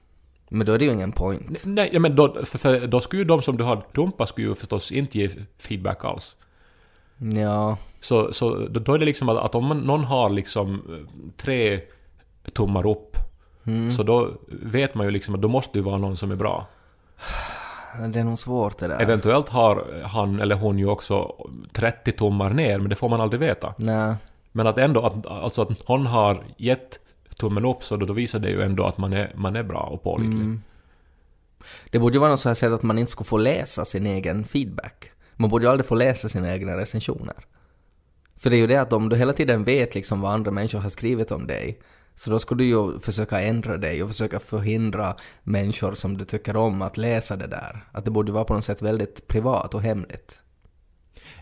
Men 0.54 0.66
då 0.66 0.74
är 0.74 0.80
det 0.80 0.86
ju 0.86 0.92
ingen 0.92 1.12
point. 1.12 1.66
Nej, 1.66 2.00
men 2.00 2.16
då, 2.16 2.28
då 2.88 3.02
skulle 3.02 3.22
ju 3.22 3.28
de 3.28 3.42
som 3.42 3.58
du 3.58 3.64
har 3.64 3.86
dumpat 3.94 4.30
skulle 4.30 4.48
ju 4.48 4.56
förstås 4.56 4.92
inte 4.92 5.20
ge 5.20 5.30
feedback 5.60 6.06
alls. 6.06 6.36
Ja. 7.18 7.78
Så, 8.02 8.34
så 8.34 8.68
då, 8.68 8.94
är 8.94 9.00
det 9.00 9.06
liksom 9.06 9.30
att, 9.30 9.38
att 9.38 9.56
om 9.56 9.66
man, 9.66 9.80
någon 9.80 10.04
har 10.04 10.30
liksom 10.30 10.74
eh, 10.74 11.32
tre 11.38 11.80
tummar 12.54 12.88
upp, 12.88 13.18
så 13.98 14.04
då 14.04 14.32
vet 14.48 14.96
man 14.96 15.06
ju 15.06 15.12
liksom 15.12 15.36
att 15.36 15.42
då 15.42 15.48
måste 15.48 15.80
det 15.80 15.84
vara 15.84 15.98
någon 15.98 16.18
som 16.18 16.32
är 16.32 16.36
bra. 16.36 16.68
Det 18.10 18.20
är 18.20 18.24
nog 18.24 18.40
svårt 18.40 18.78
det 18.78 18.88
där. 18.88 19.02
Eventuellt 19.02 19.50
har 19.50 20.04
han 20.06 20.40
eller 20.40 20.56
hon 20.56 20.80
ju 20.80 20.88
också 20.88 21.36
30 21.74 22.12
tummar 22.12 22.50
ner, 22.50 22.80
men 22.80 22.90
det 22.90 22.96
får 22.96 23.10
man 23.10 23.22
aldrig 23.22 23.40
veta. 23.40 23.74
Nej. 23.78 24.16
Men 24.52 24.68
att 24.68 24.78
ändå, 24.78 25.02
att, 25.06 25.26
alltså 25.26 25.62
att 25.62 25.88
någon 25.88 26.06
har 26.06 26.44
gett 26.58 27.00
tummen 27.48 27.66
upp, 27.66 27.84
så 27.84 27.96
då, 27.98 28.06
då 28.06 28.14
visar 28.14 28.40
det 28.40 28.50
ju 28.50 28.62
ändå 28.62 28.86
att 28.86 28.98
man 28.98 29.14
är, 29.14 29.32
man 29.36 29.56
är 29.56 29.64
bra 29.64 29.80
och 29.80 30.04
pålitlig. 30.04 30.42
Det 31.90 32.00
borde 32.00 32.14
ju 32.16 32.20
vara 32.20 32.32
något 32.32 32.40
så 32.40 32.50
här 32.50 32.54
sätt 32.54 32.72
att 32.72 32.84
man 32.84 33.00
inte 33.00 33.12
skulle 33.12 33.26
få 33.28 33.38
läsa 33.38 33.86
sin 33.86 34.08
egen 34.08 34.46
feedback. 34.46 35.12
Man 35.36 35.50
borde 35.50 35.66
ju 35.66 35.72
aldrig 35.72 35.86
få 35.88 35.96
läsa 35.96 36.30
sina 36.30 36.54
egna 36.54 36.78
recensioner. 36.78 37.36
För 38.38 38.50
det 38.50 38.56
är 38.56 38.58
ju 38.58 38.68
det 38.68 38.78
att 38.82 38.94
om 38.94 39.10
du 39.10 39.16
hela 39.16 39.34
tiden 39.34 39.64
vet 39.64 39.96
liksom 39.96 40.22
vad 40.22 40.32
andra 40.34 40.52
människor 40.52 40.80
har 40.80 40.90
skrivit 40.90 41.32
om 41.32 41.48
dig, 41.48 41.80
så 42.16 42.30
då 42.32 42.40
skulle 42.40 42.64
du 42.64 42.68
ju 42.68 43.00
försöka 43.00 43.42
ändra 43.42 43.78
dig 43.78 44.04
och 44.04 44.10
försöka 44.10 44.40
förhindra 44.40 45.16
människor 45.44 45.94
som 45.94 46.18
du 46.18 46.26
tycker 46.26 46.56
om 46.58 46.82
att 46.82 46.98
läsa 46.98 47.36
det 47.36 47.48
där. 47.48 47.84
Att 47.92 48.06
det 48.06 48.12
borde 48.12 48.32
vara 48.32 48.44
på 48.44 48.54
något 48.54 48.66
sätt 48.66 48.82
väldigt 48.82 49.28
privat 49.28 49.74
och 49.74 49.82
hemligt. 49.82 50.42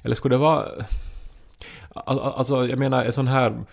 Eller 0.03 0.15
skulle 0.15 0.36
det 0.36 0.39
vara... 0.39 0.65
Al- 1.93 2.20
al- 2.20 2.34
Alltså, 2.34 2.67
jag 2.67 2.79
menar, 2.79 3.05
en 3.05 3.13
sån 3.13 3.27
här... 3.27 3.65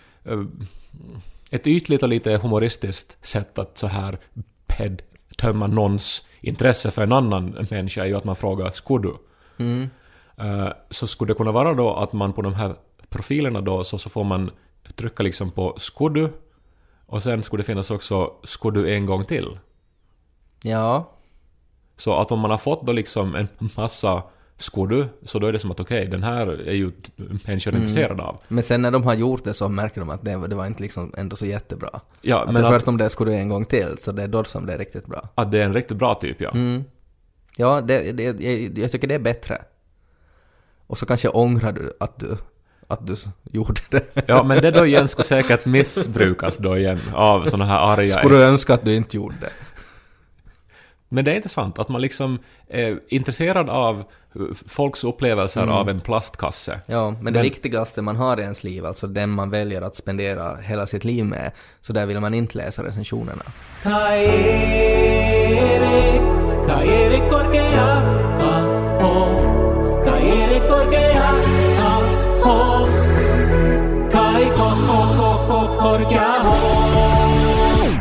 Ett 1.49 1.67
ytligt 1.67 2.03
och 2.03 2.09
lite 2.09 2.37
humoristiskt 2.37 3.25
sätt 3.25 3.59
att 3.59 3.77
så 3.77 3.87
här 3.87 4.17
ped 4.67 5.01
tömma 5.37 5.67
någons 5.67 6.25
intresse 6.41 6.91
för 6.91 7.01
en 7.01 7.11
annan 7.11 7.67
människa 7.71 8.01
är 8.01 8.05
ju 8.05 8.17
att 8.17 8.23
man 8.23 8.35
frågar 8.35 8.71
”skulle 8.71 9.07
du?” 9.07 9.15
Mm. 9.63 9.89
Eh, 10.37 10.69
Så 10.89 11.07
skulle 11.07 11.33
det 11.33 11.37
kunna 11.37 11.51
vara 11.51 11.73
då 11.73 11.95
att 11.95 12.13
man 12.13 12.33
på 12.33 12.41
de 12.41 12.53
här 12.53 12.75
profilerna 13.09 13.61
då 13.61 13.83
så, 13.83 13.97
så 13.97 14.09
får 14.09 14.23
man 14.23 14.51
trycka 14.95 15.23
liksom 15.23 15.51
på 15.51 15.75
”skulle 15.77 16.19
du?” 16.19 16.33
och 17.05 17.23
sen 17.23 17.43
skulle 17.43 17.59
det 17.59 17.65
finnas 17.67 17.91
också 17.91 18.33
”skulle 18.43 18.79
du 18.79 18.93
en 18.95 19.05
gång 19.05 19.25
till?” 19.25 19.57
Ja. 20.63 21.11
Så 21.97 22.19
att 22.19 22.31
om 22.31 22.39
man 22.39 22.51
har 22.51 22.57
fått 22.57 22.85
då 22.85 22.91
liksom 22.91 23.35
en 23.35 23.47
massa 23.77 24.23
”skulle 24.59 24.95
du?” 24.95 25.07
så 25.25 25.39
då 25.39 25.47
är 25.47 25.53
det 25.53 25.59
som 25.59 25.71
att 25.71 25.79
okej, 25.79 26.07
den 26.07 26.23
här 26.23 26.47
är 26.47 26.73
ju 26.73 26.91
människor 27.47 27.75
intresserade 27.75 28.23
av. 28.23 28.37
Men 28.47 28.63
sen 28.63 28.81
när 28.81 28.91
de 28.91 29.03
har 29.03 29.13
gjort 29.13 29.43
det 29.43 29.53
så 29.53 29.69
märker 29.69 29.99
de 30.01 30.09
att 30.09 30.25
det, 30.25 30.47
det 30.47 30.55
var 30.55 30.65
inte 30.65 30.83
liksom 30.83 31.13
ändå 31.17 31.35
så 31.35 31.45
jättebra. 31.45 31.99
Ja, 32.21 32.43
Att 32.43 32.53
men 32.53 32.65
att, 32.65 32.71
först 32.73 32.87
om 32.87 32.97
det 32.97 33.09
skulle 33.09 33.31
du 33.31 33.37
en 33.37 33.49
gång 33.49 33.65
till, 33.65 33.95
så 33.97 34.11
det 34.11 34.23
är 34.23 34.27
då 34.27 34.43
som 34.43 34.65
det 34.65 34.73
är 34.73 34.77
riktigt 34.77 35.05
bra. 35.07 35.29
att 35.35 35.51
det 35.51 35.59
är 35.59 35.65
en 35.65 35.73
riktigt 35.73 35.97
bra 35.97 36.15
typ, 36.15 36.41
ja. 36.41 36.49
Mm. 36.51 36.83
Ja, 37.57 37.81
det, 37.81 38.11
det, 38.11 38.23
jag, 38.23 38.77
jag 38.77 38.91
tycker 38.91 39.07
det 39.07 39.15
är 39.15 39.19
bättre. 39.19 39.61
Och 40.87 40.97
så 40.97 41.05
kanske 41.05 41.29
ångrar 41.29 41.71
du 41.71 41.93
att 41.99 42.19
du, 42.19 42.37
att 42.87 43.07
du 43.07 43.15
gjorde 43.51 43.81
det. 43.91 44.03
Ja, 44.27 44.43
men 44.43 44.61
det 44.61 44.71
då 44.71 44.85
igen 44.85 45.07
skulle 45.07 45.25
säkert 45.25 45.65
missbrukas 45.65 46.57
då 46.57 46.77
igen 46.77 46.99
av 47.13 47.45
såna 47.45 47.65
här 47.65 47.79
arga 47.93 48.07
Skulle 48.07 48.35
du 48.35 48.41
ex. 48.41 48.51
önska 48.51 48.73
att 48.73 48.85
du 48.85 48.95
inte 48.95 49.15
gjorde 49.17 49.35
det? 49.41 49.49
Men 51.09 51.25
det 51.25 51.31
är 51.31 51.35
intressant 51.35 51.79
att 51.79 51.89
man 51.89 52.01
liksom 52.01 52.39
är 52.67 52.99
intresserad 53.07 53.69
av 53.69 54.03
folks 54.67 55.03
upplevelser 55.03 55.67
av 55.67 55.89
en 55.89 56.01
plastkasse. 56.01 56.79
Ja, 56.85 57.15
men 57.21 57.33
det 57.33 57.41
viktigaste 57.41 58.01
man 58.01 58.15
har 58.15 58.39
i 58.39 58.41
ens 58.41 58.63
liv, 58.63 58.85
alltså 58.85 59.07
den 59.07 59.29
man 59.29 59.49
väljer 59.49 59.81
att 59.81 59.95
spendera 59.95 60.55
hela 60.55 60.85
sitt 60.85 61.03
liv 61.03 61.25
med, 61.25 61.51
så 61.81 61.93
där 61.93 62.05
vill 62.05 62.19
man 62.19 62.33
inte 62.33 62.57
läsa 62.57 62.83
recensionerna. 62.83 63.43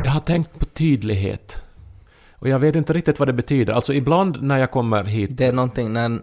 Jag 0.04 0.10
har 0.10 0.20
tänkt 0.20 0.58
på 0.58 0.64
tydlighet. 0.64 1.67
Och 2.40 2.48
jag 2.48 2.58
vet 2.58 2.76
inte 2.76 2.92
riktigt 2.92 3.18
vad 3.18 3.28
det 3.28 3.32
betyder. 3.32 3.72
Alltså 3.72 3.94
ibland 3.94 4.42
när 4.42 4.58
jag 4.58 4.70
kommer 4.70 5.04
hit... 5.04 5.36
Det 5.36 5.44
är 5.46 5.52
någonting, 5.52 5.92
när, 5.92 6.04
en- 6.04 6.22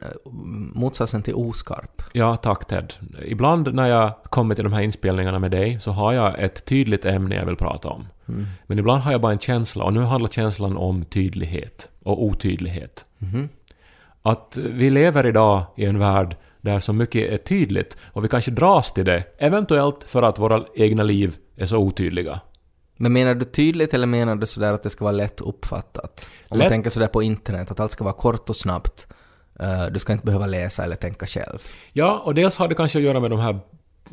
motsatsen 0.73 1.21
till 1.23 1.33
oskarp. 1.35 2.01
Ja, 2.13 2.35
tack 2.35 2.67
Ted. 2.67 2.93
Ibland 3.25 3.73
när 3.73 3.87
jag 3.87 4.11
kommer 4.23 4.55
till 4.55 4.63
de 4.63 4.73
här 4.73 4.81
inspelningarna 4.81 5.39
med 5.39 5.51
dig 5.51 5.79
så 5.79 5.91
har 5.91 6.13
jag 6.13 6.39
ett 6.39 6.65
tydligt 6.65 7.05
ämne 7.05 7.35
jag 7.35 7.45
vill 7.45 7.55
prata 7.55 7.89
om. 7.89 8.07
Men 8.67 8.79
ibland 8.79 9.01
har 9.03 9.11
jag 9.11 9.21
bara 9.21 9.31
en 9.31 9.39
känsla 9.39 9.83
och 9.83 9.93
nu 9.93 9.99
handlar 9.99 10.29
känslan 10.29 10.77
om 10.77 11.05
tydlighet 11.05 11.89
och 12.03 12.23
otydlighet. 12.23 13.05
Att 14.21 14.57
vi 14.57 14.89
lever 14.89 15.25
idag 15.25 15.63
i 15.77 15.85
en 15.85 15.99
värld 15.99 16.35
där 16.61 16.79
så 16.79 16.93
mycket 16.93 17.31
är 17.31 17.37
tydligt 17.37 17.97
och 18.03 18.23
vi 18.23 18.27
kanske 18.27 18.51
dras 18.51 18.93
till 18.93 19.05
det, 19.05 19.23
eventuellt 19.37 20.03
för 20.03 20.21
att 20.23 20.39
våra 20.39 20.63
egna 20.75 21.03
liv 21.03 21.35
är 21.57 21.65
så 21.65 21.77
otydliga. 21.77 22.39
Men 22.97 23.13
menar 23.13 23.35
du 23.35 23.45
tydligt 23.45 23.93
eller 23.93 24.07
menar 24.07 24.35
du 24.35 24.45
sådär 24.45 24.73
att 24.73 24.83
det 24.83 24.89
ska 24.89 25.03
vara 25.05 25.15
lätt 25.15 25.41
uppfattat? 25.41 26.29
Om 26.49 26.57
man 26.57 26.59
Lätt- 26.59 26.69
tänker 26.69 26.89
sådär 26.89 27.07
på 27.07 27.23
internet, 27.23 27.71
att 27.71 27.79
allt 27.79 27.91
ska 27.91 28.03
vara 28.03 28.13
kort 28.13 28.49
och 28.49 28.55
snabbt. 28.55 29.07
Eh, 29.59 29.85
du 29.85 29.99
ska 29.99 30.13
inte 30.13 30.25
behöva 30.25 30.45
läsa 30.47 30.83
eller 30.83 30.95
tänka 30.95 31.25
själv. 31.25 31.59
Ja, 31.93 32.21
och 32.25 32.35
dels 32.35 32.57
har 32.57 32.67
det 32.67 32.75
kanske 32.75 32.97
att 32.99 33.03
göra 33.03 33.19
med 33.19 33.29
de 33.31 33.39
här 33.39 33.59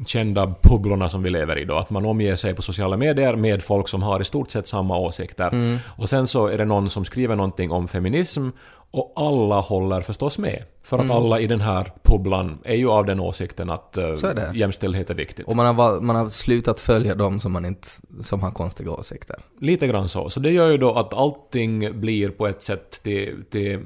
kända 0.06 0.54
bubblorna 0.62 1.08
som 1.08 1.22
vi 1.22 1.30
lever 1.30 1.58
i 1.58 1.64
då, 1.64 1.76
att 1.76 1.90
man 1.90 2.06
omger 2.06 2.36
sig 2.36 2.54
på 2.54 2.62
sociala 2.62 2.96
medier 2.96 3.36
med 3.36 3.62
folk 3.62 3.88
som 3.88 4.02
har 4.02 4.20
i 4.20 4.24
stort 4.24 4.50
sett 4.50 4.66
samma 4.66 4.98
åsikter. 4.98 5.78
Och 5.96 6.08
sen 6.08 6.26
så 6.26 6.46
är 6.46 6.58
det 6.58 6.64
någon 6.64 6.90
som 6.90 7.04
skriver 7.04 7.36
någonting 7.36 7.70
om 7.70 7.88
feminism 7.88 8.48
och 8.94 9.12
alla 9.16 9.60
håller 9.60 10.00
förstås 10.00 10.38
med. 10.38 10.62
För 10.82 10.98
att 10.98 11.10
alla 11.10 11.40
i 11.40 11.46
den 11.46 11.60
här 11.60 11.92
bubblan 12.02 12.58
är 12.64 12.74
ju 12.74 12.90
av 12.90 13.04
den 13.06 13.20
åsikten 13.20 13.70
att 13.70 13.96
eh, 13.96 14.04
är 14.04 14.34
det. 14.34 14.52
jämställdhet 14.58 15.10
är 15.10 15.14
viktigt. 15.14 15.46
Och 15.46 15.56
man 15.56 15.76
har, 15.76 16.00
man 16.00 16.16
har 16.16 16.28
slutat 16.28 16.80
följa 16.80 17.14
dem 17.14 17.40
som, 17.40 17.52
man 17.52 17.64
inte, 17.64 17.88
som 18.22 18.40
har 18.40 18.50
konstiga 18.50 18.92
åsikter. 18.92 19.36
Lite 19.60 19.86
grann 19.86 20.08
så. 20.08 20.30
Så 20.30 20.40
det 20.40 20.50
gör 20.50 20.68
ju 20.70 20.78
då 20.78 20.92
att 20.94 21.14
allting 21.14 22.00
blir 22.00 22.30
på 22.30 22.46
ett 22.46 22.62
sätt 22.62 23.02
till, 23.02 23.44
till, 23.50 23.80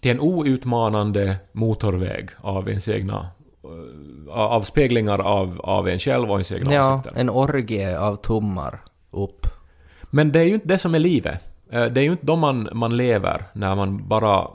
till 0.00 0.10
en 0.10 0.20
outmanande 0.20 1.36
motorväg 1.52 2.28
av 2.40 2.68
ens 2.68 2.88
egna 2.88 3.28
eh, 3.64 4.32
av 4.34 4.62
speglingar 4.62 5.18
av, 5.18 5.60
av 5.60 5.88
en 5.88 5.98
själv 5.98 6.30
och 6.30 6.36
ens 6.36 6.52
egna 6.52 6.74
Ja, 6.74 6.94
åsikter. 6.94 7.20
en 7.20 7.30
orgie 7.30 7.98
av 7.98 8.16
tummar 8.16 8.80
upp. 9.10 9.46
Men 10.10 10.32
det 10.32 10.40
är 10.40 10.44
ju 10.44 10.54
inte 10.54 10.68
det 10.68 10.78
som 10.78 10.94
är 10.94 10.98
livet. 10.98 11.40
Eh, 11.70 11.84
Det 11.84 12.00
är 12.00 12.04
ju 12.04 12.10
inte 12.10 12.26
då 12.26 12.36
man, 12.36 12.68
man 12.72 12.96
lever, 12.96 13.44
när 13.52 13.74
man 13.74 14.08
bara 14.08 14.46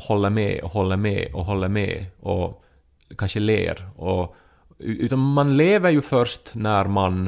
håller 0.00 0.30
med 0.30 0.60
och 0.60 0.70
håller 0.70 0.96
med 0.96 1.28
och 1.34 1.44
håller 1.44 1.68
med 1.68 2.06
och 2.20 2.64
kanske 3.18 3.40
ler. 3.40 3.88
Och, 3.96 4.36
utan 4.78 5.18
man 5.18 5.56
lever 5.56 5.90
ju 5.90 6.02
först 6.02 6.54
när 6.54 6.84
man... 6.84 7.26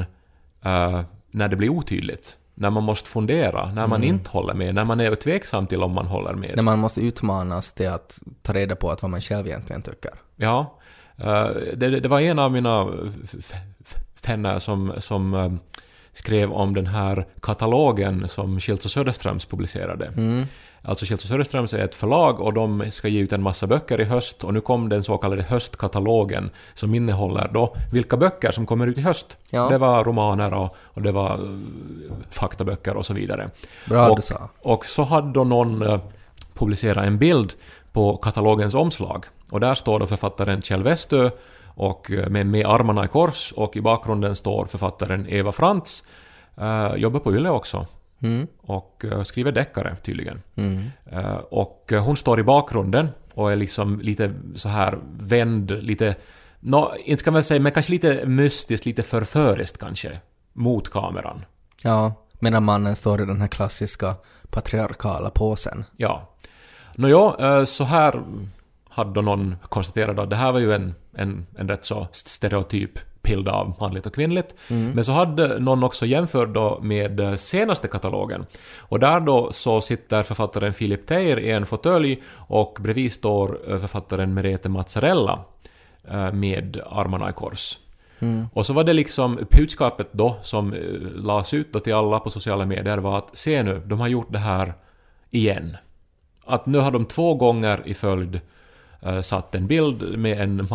eh, 0.63 1.01
när 1.31 1.47
det 1.47 1.55
blir 1.55 1.69
otydligt. 1.69 2.37
När 2.55 2.69
man 2.69 2.83
måste 2.83 3.09
fundera, 3.09 3.71
när 3.71 3.87
man 3.87 4.03
inte 4.03 4.29
håller 4.29 4.53
med, 4.53 4.75
när 4.75 4.85
man 4.85 4.99
är 4.99 5.15
tveksam 5.15 5.67
till 5.67 5.83
om 5.83 5.91
man 5.91 6.07
håller 6.07 6.33
med. 6.33 6.51
När 6.55 6.63
man 6.63 6.79
måste 6.79 7.01
utmanas 7.01 7.73
till 7.73 7.89
att 7.89 8.19
ta 8.41 8.53
reda 8.53 8.75
på 8.75 8.91
att 8.91 9.01
vad 9.01 9.11
man 9.11 9.21
själv 9.21 9.47
egentligen 9.47 9.81
tycker. 9.81 10.11
Ja. 10.35 10.77
eh, 11.17 11.45
det, 11.75 11.99
det 11.99 12.07
var 12.07 12.19
en 12.19 12.39
av 12.39 12.51
mina 12.51 12.87
f- 13.23 13.33
f- 13.39 13.53
f- 13.85 13.95
vänner 14.27 14.59
som, 14.59 14.93
som 14.99 15.33
eh, 15.33 15.51
skrev 16.13 16.51
om 16.51 16.75
den 16.75 16.87
här 16.87 17.25
katalogen 17.41 18.27
som 18.29 18.59
Schildt 18.59 18.85
och 18.85 18.91
Söderströms 18.91 19.45
publicerade. 19.45 20.11
Alltså 20.83 21.13
och 21.13 21.19
Söderströms 21.19 21.73
är 21.73 21.79
ett 21.79 21.95
förlag 21.95 22.39
och 22.39 22.53
de 22.53 22.91
ska 22.91 23.07
ge 23.07 23.19
ut 23.19 23.33
en 23.33 23.41
massa 23.41 23.67
böcker 23.67 24.01
i 24.01 24.03
höst 24.03 24.43
och 24.43 24.53
nu 24.53 24.61
kom 24.61 24.89
den 24.89 25.03
så 25.03 25.17
kallade 25.17 25.43
höstkatalogen 25.43 26.49
som 26.73 26.95
innehåller 26.95 27.49
då 27.53 27.75
vilka 27.91 28.17
böcker 28.17 28.51
som 28.51 28.65
kommer 28.65 28.87
ut 28.87 28.97
i 28.97 29.01
höst. 29.01 29.37
Ja. 29.49 29.69
Det 29.69 29.77
var 29.77 30.03
romaner 30.03 30.53
och, 30.53 30.75
och 30.83 31.01
det 31.01 31.11
var 31.11 31.33
eh, 31.33 32.15
faktaböcker 32.29 32.97
och 32.97 33.05
så 33.05 33.13
vidare. 33.13 33.49
Bra 33.85 34.09
och, 34.09 34.15
du 34.15 34.21
sa. 34.21 34.49
och 34.59 34.85
så 34.85 35.03
hade 35.03 35.31
då 35.31 35.43
någon 35.43 35.81
eh, 35.81 35.99
publicerat 36.53 37.05
en 37.05 37.17
bild 37.17 37.53
på 37.91 38.17
katalogens 38.17 38.73
omslag. 38.73 39.25
Och 39.51 39.59
där 39.59 39.75
står 39.75 39.99
då 39.99 40.07
författaren 40.07 40.61
Kjell 40.61 40.83
Westö 40.83 41.29
och 41.65 42.11
eh, 42.11 42.29
med, 42.29 42.47
med 42.47 42.65
armarna 42.65 43.05
i 43.05 43.07
kors 43.07 43.53
och 43.55 43.75
i 43.75 43.81
bakgrunden 43.81 44.35
står 44.35 44.65
författaren 44.65 45.25
Eva 45.29 45.51
Frantz. 45.51 46.03
Uh, 46.61 46.95
jobbar 46.95 47.19
på 47.19 47.35
Yle 47.35 47.49
också. 47.49 47.85
Mm. 48.21 48.47
Och 48.57 49.05
eh, 49.05 49.23
skriver 49.23 49.51
deckare 49.51 49.95
tydligen. 50.03 50.41
Mm. 50.55 50.89
Eh, 51.05 51.35
och 51.35 51.93
eh, 51.93 52.03
hon 52.03 52.17
står 52.17 52.39
i 52.39 52.43
bakgrunden 52.43 53.09
och 53.33 53.51
är 53.51 53.55
liksom 53.55 53.99
lite 53.99 54.33
så 54.55 54.69
här 54.69 54.99
vänd, 55.19 55.71
lite... 55.71 56.15
Nå, 56.59 56.95
inte 57.05 57.21
ska 57.21 57.31
man 57.31 57.43
säga, 57.43 57.59
men 57.59 57.71
kanske 57.71 57.91
lite 57.91 58.25
mystiskt, 58.25 58.85
lite 58.85 59.03
förföriskt 59.03 59.77
kanske. 59.77 60.19
Mot 60.53 60.89
kameran. 60.89 61.45
Ja, 61.83 62.13
medan 62.39 62.63
mannen 62.63 62.95
står 62.95 63.21
i 63.21 63.25
den 63.25 63.41
här 63.41 63.47
klassiska 63.47 64.15
patriarkala 64.49 65.29
påsen. 65.29 65.85
Ja. 65.97 66.35
Nåja, 66.95 67.65
så 67.65 67.83
här 67.83 68.23
hade 68.89 69.21
någon 69.21 69.55
konstaterat 69.69 70.19
att 70.19 70.29
det 70.29 70.35
här 70.35 70.51
var 70.51 70.59
ju 70.59 70.73
en, 70.73 70.95
en, 71.13 71.47
en 71.57 71.67
rätt 71.67 71.85
så 71.85 72.07
stereotyp 72.11 72.99
bild 73.23 73.47
av 73.47 73.73
manligt 73.79 74.05
och 74.05 74.15
kvinnligt. 74.15 74.55
Men 74.93 75.05
så 75.05 75.11
hade 75.11 75.59
någon 75.59 75.83
också 75.83 76.05
jämfört 76.05 76.53
då 76.53 76.79
med 76.81 77.19
eh, 77.19 77.35
senaste 77.35 77.87
katalogen. 77.87 78.45
Och 78.77 78.99
där 78.99 79.19
då 79.19 79.51
så 79.51 79.81
sitter 79.81 80.23
författaren 80.23 80.73
Philip 80.73 81.07
Teir 81.07 81.39
i 81.39 81.51
en 81.51 81.65
fåtölj 81.65 82.21
och 82.35 82.77
bredvid 82.81 83.13
står 83.13 83.71
eh, 83.71 83.77
författaren 83.79 84.33
Merete 84.33 84.69
Mazzarella 84.69 85.39
eh, 86.07 86.33
med 86.33 86.81
armarna 86.89 87.29
i 87.29 87.33
kors. 87.33 87.77
Och 88.53 88.65
så 88.65 88.73
var 88.73 88.83
det 88.83 88.93
liksom 88.93 89.39
budskapet 89.51 90.07
då 90.11 90.35
som 90.41 90.75
lades 91.15 91.53
ut 91.53 91.73
då 91.73 91.79
till 91.79 91.93
alla 91.93 92.19
på 92.19 92.29
sociala 92.29 92.65
medier 92.65 92.97
var 92.97 93.17
att 93.17 93.37
se 93.37 93.63
nu, 93.63 93.81
de 93.85 93.99
har 93.99 94.07
gjort 94.07 94.31
det 94.31 94.39
här 94.39 94.73
igen. 95.29 95.77
Att 96.45 96.65
nu 96.65 96.77
har 96.77 96.91
de 96.91 97.05
två 97.05 97.33
gånger 97.33 97.81
i 97.85 97.93
följd 97.93 98.41
satt 99.21 99.55
en 99.55 99.67
bild 99.67 100.19
med 100.19 100.41
en 100.41 100.67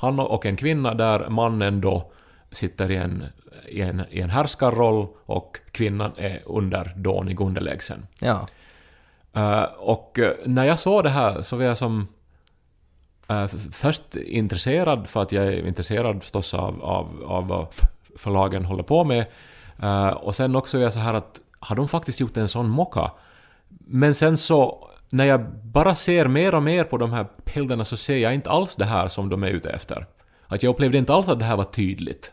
man 0.00 0.20
och 0.20 0.46
en 0.46 0.56
kvinna 0.56 0.94
där 0.94 1.28
mannen 1.28 1.80
då 1.80 2.10
sitter 2.50 2.90
i 2.90 2.96
en, 2.96 3.24
i 3.68 3.80
en, 3.80 4.02
i 4.10 4.20
en 4.20 4.30
härskarroll 4.30 5.06
och 5.26 5.58
kvinnan 5.72 6.12
är 6.16 6.42
under 6.46 6.92
dånig 6.96 7.40
underlägsen. 7.40 8.06
Ja. 8.20 8.46
Eh, 9.34 9.62
och 9.78 10.18
eh, 10.18 10.32
när 10.44 10.64
jag 10.64 10.78
såg 10.78 11.02
det 11.04 11.10
här 11.10 11.42
så 11.42 11.56
var 11.56 11.64
jag 11.64 11.78
som 11.78 12.08
eh, 13.28 13.42
f- 13.42 13.54
först 13.70 14.16
intresserad 14.16 15.06
för 15.06 15.22
att 15.22 15.32
jag 15.32 15.44
är 15.44 15.66
intresserad 15.66 16.22
förstås 16.22 16.54
av, 16.54 16.82
av, 16.84 17.24
av 17.26 17.48
vad 17.48 17.66
förlagen 18.16 18.64
håller 18.64 18.82
på 18.82 19.04
med. 19.04 19.24
Eh, 19.82 20.08
och 20.08 20.34
sen 20.34 20.56
också 20.56 20.78
är 20.78 20.82
jag 20.82 20.92
så 20.92 20.98
här 20.98 21.14
att 21.14 21.40
har 21.60 21.76
de 21.76 21.88
faktiskt 21.88 22.20
gjort 22.20 22.36
en 22.36 22.48
sån 22.48 22.68
mocka? 22.68 23.10
Men 23.86 24.14
sen 24.14 24.36
så 24.36 24.88
när 25.12 25.24
jag 25.24 25.40
bara 25.64 25.94
ser 25.94 26.28
mer 26.28 26.54
och 26.54 26.62
mer 26.62 26.84
på 26.84 26.98
de 26.98 27.12
här 27.12 27.26
bilderna 27.54 27.84
så 27.84 27.96
ser 27.96 28.16
jag 28.16 28.34
inte 28.34 28.50
alls 28.50 28.76
det 28.76 28.84
här 28.84 29.08
som 29.08 29.28
de 29.28 29.42
är 29.42 29.48
ute 29.48 29.70
efter. 29.70 30.06
Att 30.46 30.62
jag 30.62 30.70
upplevde 30.70 30.98
inte 30.98 31.12
alls 31.12 31.28
att 31.28 31.38
det 31.38 31.44
här 31.44 31.56
var 31.56 31.64
tydligt. 31.64 32.32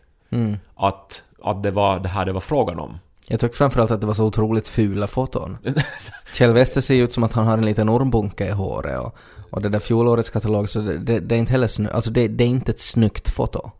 Att, 0.75 1.23
att 1.43 1.63
det 1.63 1.71
var 1.71 1.99
det 1.99 2.09
här 2.09 2.25
det 2.25 2.31
var 2.31 2.39
frågan 2.39 2.79
om. 2.79 2.99
Jag 3.27 3.39
tyckte 3.39 3.57
framförallt 3.57 3.91
att 3.91 4.01
det 4.01 4.07
var 4.07 4.13
så 4.13 4.25
otroligt 4.25 4.67
fula 4.67 5.07
foton. 5.07 5.57
Kjell 6.33 6.53
Wester 6.53 6.81
ser 6.81 6.95
ut 6.95 7.13
som 7.13 7.23
att 7.23 7.33
han 7.33 7.47
har 7.47 7.57
en 7.57 7.65
liten 7.65 7.89
ormbunke 7.89 8.47
i 8.47 8.51
håret 8.51 8.99
och, 8.99 9.17
och 9.51 9.61
det 9.61 9.69
där 9.69 9.79
fjolårets 9.79 10.29
katalog, 10.29 10.69
så 10.69 10.79
det, 10.79 10.97
det, 10.97 11.19
det 11.19 11.35
är 11.35 11.39
inte 11.39 11.51
heller 11.51 11.67
snyggt. 11.67 11.93
Alltså 11.93 12.11
det, 12.11 12.27
det 12.27 12.43
är 12.43 12.47
inte 12.47 12.71
ett 12.71 12.79
snyggt 12.79 13.29
foto. 13.29 13.71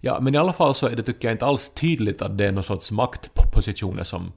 Ja, 0.00 0.20
men 0.20 0.34
i 0.34 0.38
alla 0.38 0.52
fall 0.52 0.74
så 0.74 0.86
är 0.86 0.96
det, 0.96 1.02
tycker 1.02 1.28
jag, 1.28 1.34
inte 1.34 1.46
alls 1.46 1.68
tydligt 1.74 2.22
att 2.22 2.38
det 2.38 2.44
är 2.46 2.52
någon 2.52 2.64
sorts 2.64 2.90
maktpositioner 2.90 4.04
som 4.04 4.32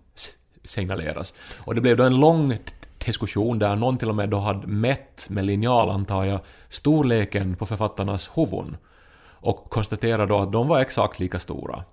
signaleras. 0.64 1.34
Och 1.58 1.76
det 1.76 1.82
blev 1.82 1.98
då 1.98 2.04
en 2.04 2.20
lång 2.20 2.58
diskussion 3.06 3.60
där 3.60 3.76
någon 3.76 3.98
till 3.98 4.10
och 4.10 4.16
med 4.16 4.30
då 4.30 4.40
hade 4.40 4.68
mätt 4.68 5.26
med 5.30 5.46
linjal, 5.46 5.90
antar 5.90 6.24
jag, 6.24 6.40
storleken 6.70 7.56
på 7.56 7.66
författarnas 7.66 8.32
huvuden. 8.36 8.78
Och 9.42 9.70
konstaterade 9.70 10.26
då 10.26 10.38
att 10.38 10.52
de 10.52 10.68
var 10.68 10.80
exakt 10.80 11.20
lika 11.20 11.40
stora. 11.40 11.84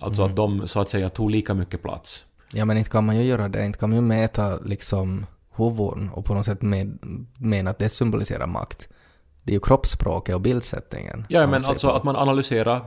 Alltså 0.00 0.22
att 0.22 0.36
de 0.36 0.68
så 0.68 0.80
att 0.80 0.88
säga 0.88 1.08
tog 1.08 1.30
lika 1.30 1.54
mycket 1.54 1.82
plats. 1.82 2.24
Ja 2.52 2.64
men 2.64 2.78
inte 2.78 2.90
kan 2.90 3.06
man 3.06 3.16
ju 3.16 3.22
göra 3.22 3.48
det, 3.48 3.64
inte 3.64 3.78
kan 3.78 3.90
man 3.90 3.96
ju 3.96 4.02
mäta 4.02 4.56
liksom 4.56 5.26
huvuden 5.56 6.10
och 6.12 6.24
på 6.24 6.34
något 6.34 6.46
sätt 6.46 6.62
med, 6.62 6.98
mena 7.38 7.70
att 7.70 7.78
det 7.78 7.88
symboliserar 7.88 8.46
makt. 8.46 8.88
Det 9.42 9.52
är 9.52 9.54
ju 9.54 9.60
kroppsspråket 9.60 10.34
och 10.34 10.40
bildsättningen. 10.40 11.26
Ja, 11.28 11.46
men 11.46 11.64
alltså 11.64 11.88
på. 11.88 11.94
att 11.94 12.04
man 12.04 12.16
analyserar 12.16 12.84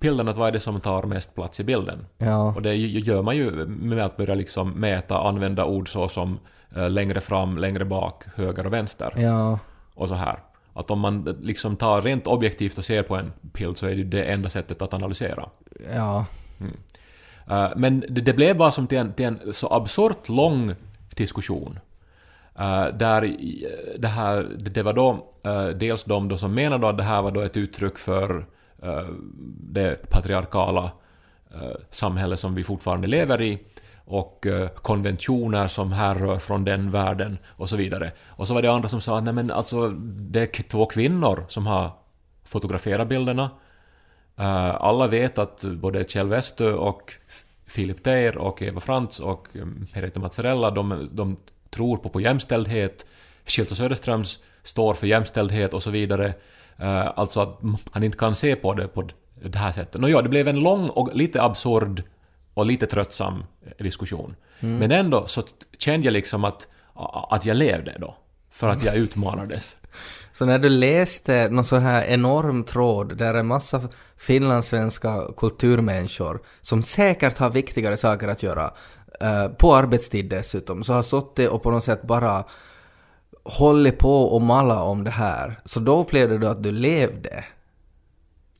bilden 0.00 0.28
att 0.28 0.36
vad 0.36 0.48
är 0.48 0.52
det 0.52 0.60
som 0.60 0.80
tar 0.80 1.02
mest 1.02 1.34
plats 1.34 1.60
i 1.60 1.64
bilden. 1.64 2.06
Ja. 2.18 2.54
Och 2.54 2.62
det 2.62 2.74
gör 2.74 3.22
man 3.22 3.36
ju 3.36 3.66
med 3.66 4.04
att 4.04 4.16
börja 4.16 4.34
liksom 4.34 4.70
mäta, 4.70 5.18
använda 5.18 5.64
ord 5.64 5.92
så 5.92 6.08
som 6.08 6.38
längre 6.68 7.20
fram, 7.20 7.58
längre 7.58 7.84
bak, 7.84 8.24
höger 8.34 8.66
och 8.66 8.72
vänster 8.72 9.12
Ja. 9.16 9.58
och 9.94 10.08
så 10.08 10.14
här. 10.14 10.38
Att 10.72 10.90
om 10.90 11.00
man 11.00 11.36
liksom 11.42 11.76
tar 11.76 12.02
rent 12.02 12.26
objektivt 12.26 12.78
och 12.78 12.84
ser 12.84 13.02
på 13.02 13.16
en 13.16 13.32
bild 13.40 13.78
så 13.78 13.86
är 13.86 13.96
det 13.96 14.04
det 14.04 14.24
enda 14.24 14.48
sättet 14.48 14.82
att 14.82 14.94
analysera. 14.94 15.48
Ja. 15.94 16.24
Eh, 17.50 17.68
men 17.76 18.00
det, 18.08 18.20
det 18.20 18.32
blev 18.32 18.56
bara 18.56 18.70
som 18.72 18.86
till 18.86 18.98
en, 18.98 19.12
till 19.12 19.26
en 19.26 19.52
så 19.52 19.68
absurt 19.72 20.28
lång 20.28 20.74
diskussion. 21.14 21.78
Eh, 22.58 22.86
där 22.86 23.36
det 23.98 24.08
här, 24.08 24.46
det, 24.58 24.82
var 24.82 24.92
då 24.92 25.26
eh, 25.44 25.66
dels 25.66 26.04
de 26.04 26.28
då 26.28 26.36
som 26.36 26.54
menade 26.54 26.88
att 26.88 26.96
det 26.96 27.02
här 27.02 27.22
var 27.22 27.30
då 27.30 27.40
ett 27.40 27.56
uttryck 27.56 27.98
för 27.98 28.46
eh, 28.82 29.06
det 29.60 30.10
patriarkala 30.10 30.90
samhälle 31.90 32.36
som 32.36 32.54
vi 32.54 32.64
fortfarande 32.64 33.06
lever 33.06 33.42
i 33.42 33.58
och 34.06 34.46
eh, 34.46 34.68
konventioner 34.68 35.68
som 35.68 35.92
härrör 35.92 36.38
från 36.38 36.64
den 36.64 36.90
världen 36.90 37.38
och 37.48 37.68
så 37.68 37.76
vidare. 37.76 38.12
Och 38.26 38.46
så 38.46 38.54
var 38.54 38.62
det 38.62 38.72
andra 38.72 38.88
som 38.88 39.00
sa 39.00 39.18
att 39.18 39.24
nej 39.24 39.32
men 39.32 39.50
alltså 39.50 39.88
det 39.88 40.40
är 40.40 40.62
två 40.62 40.86
kvinnor 40.86 41.44
som 41.48 41.66
har 41.66 41.90
fotograferat 42.44 43.08
bilderna. 43.08 43.50
Eh, 44.36 44.74
alla 44.74 45.06
vet 45.06 45.38
att 45.38 45.64
både 45.64 46.04
Kjell 46.08 46.28
Westö 46.28 46.72
och 46.72 47.12
Filip 47.66 48.04
Teir 48.04 48.38
och 48.38 48.62
Eva 48.62 48.80
Frantz 48.80 49.20
och 49.20 49.48
eh, 49.52 49.66
Merete 49.94 50.20
Mazzarella, 50.20 50.70
de, 50.70 51.08
de 51.12 51.36
tror 51.70 51.96
på, 51.96 52.08
på 52.08 52.20
jämställdhet. 52.20 53.06
Schildt 53.46 53.70
och 53.70 53.76
Söderströms 53.76 54.38
står 54.62 54.94
för 54.94 55.06
jämställdhet 55.06 55.74
och 55.74 55.82
så 55.82 55.90
vidare. 55.90 56.34
Alltså 57.14 57.40
att 57.40 57.58
han 57.90 58.02
inte 58.02 58.18
kan 58.18 58.34
se 58.34 58.56
på 58.56 58.74
det 58.74 58.88
på 58.88 59.08
det 59.42 59.58
här 59.58 59.72
sättet. 59.72 60.00
Nåja, 60.00 60.22
det 60.22 60.28
blev 60.28 60.48
en 60.48 60.60
lång 60.60 60.88
och 60.88 61.16
lite 61.16 61.42
absurd 61.42 62.02
och 62.56 62.66
lite 62.66 62.86
tröttsam 62.86 63.44
diskussion. 63.78 64.36
Men 64.60 64.92
ändå 64.92 65.26
så 65.26 65.42
kände 65.78 66.06
jag 66.06 66.12
liksom 66.12 66.44
att, 66.44 66.68
att 67.30 67.44
jag 67.44 67.56
levde 67.56 67.96
då. 68.00 68.16
För 68.50 68.68
att 68.68 68.84
jag 68.84 68.96
utmanades. 69.04 69.76
Så 70.32 70.46
när 70.46 70.58
du 70.58 70.68
läste 70.68 71.48
någon 71.48 71.64
så 71.64 71.76
här 71.76 72.04
enorm 72.04 72.64
tråd 72.64 73.16
där 73.16 73.34
en 73.34 73.46
massa 73.46 73.88
finlandssvenska 74.16 75.22
kulturmänniskor 75.36 76.40
som 76.60 76.82
säkert 76.82 77.38
har 77.38 77.50
viktigare 77.50 77.96
saker 77.96 78.28
att 78.28 78.42
göra 78.42 78.70
eh, 79.20 79.48
på 79.48 79.76
arbetstid 79.76 80.30
dessutom, 80.30 80.84
så 80.84 80.92
har 80.92 81.02
suttit 81.02 81.50
och 81.50 81.62
på 81.62 81.70
något 81.70 81.84
sätt 81.84 82.02
bara 82.02 82.44
hållit 83.44 83.98
på 83.98 84.22
och 84.22 84.42
malla 84.42 84.82
om 84.82 85.04
det 85.04 85.10
här. 85.10 85.58
Så 85.64 85.80
då 85.80 86.00
upplevde 86.00 86.38
du 86.38 86.48
att 86.48 86.62
du 86.62 86.72
levde. 86.72 87.44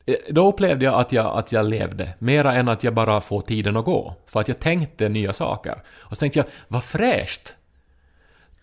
Eh, 0.06 0.14
Då 0.30 0.48
upplevde 0.48 0.84
jag 0.84 0.94
att, 0.94 1.12
jag 1.12 1.38
att 1.38 1.52
jag 1.52 1.66
levde, 1.66 2.14
mera 2.18 2.54
än 2.54 2.68
att 2.68 2.84
jag 2.84 2.94
bara 2.94 3.20
får 3.20 3.40
tiden 3.40 3.76
att 3.76 3.84
gå. 3.84 4.14
För 4.26 4.40
att 4.40 4.48
jag 4.48 4.58
tänkte 4.60 5.08
nya 5.08 5.32
saker. 5.32 5.82
Och 5.98 6.16
så 6.16 6.20
tänkte 6.20 6.38
jag, 6.38 6.46
vad 6.68 6.84
fräscht! 6.84 7.56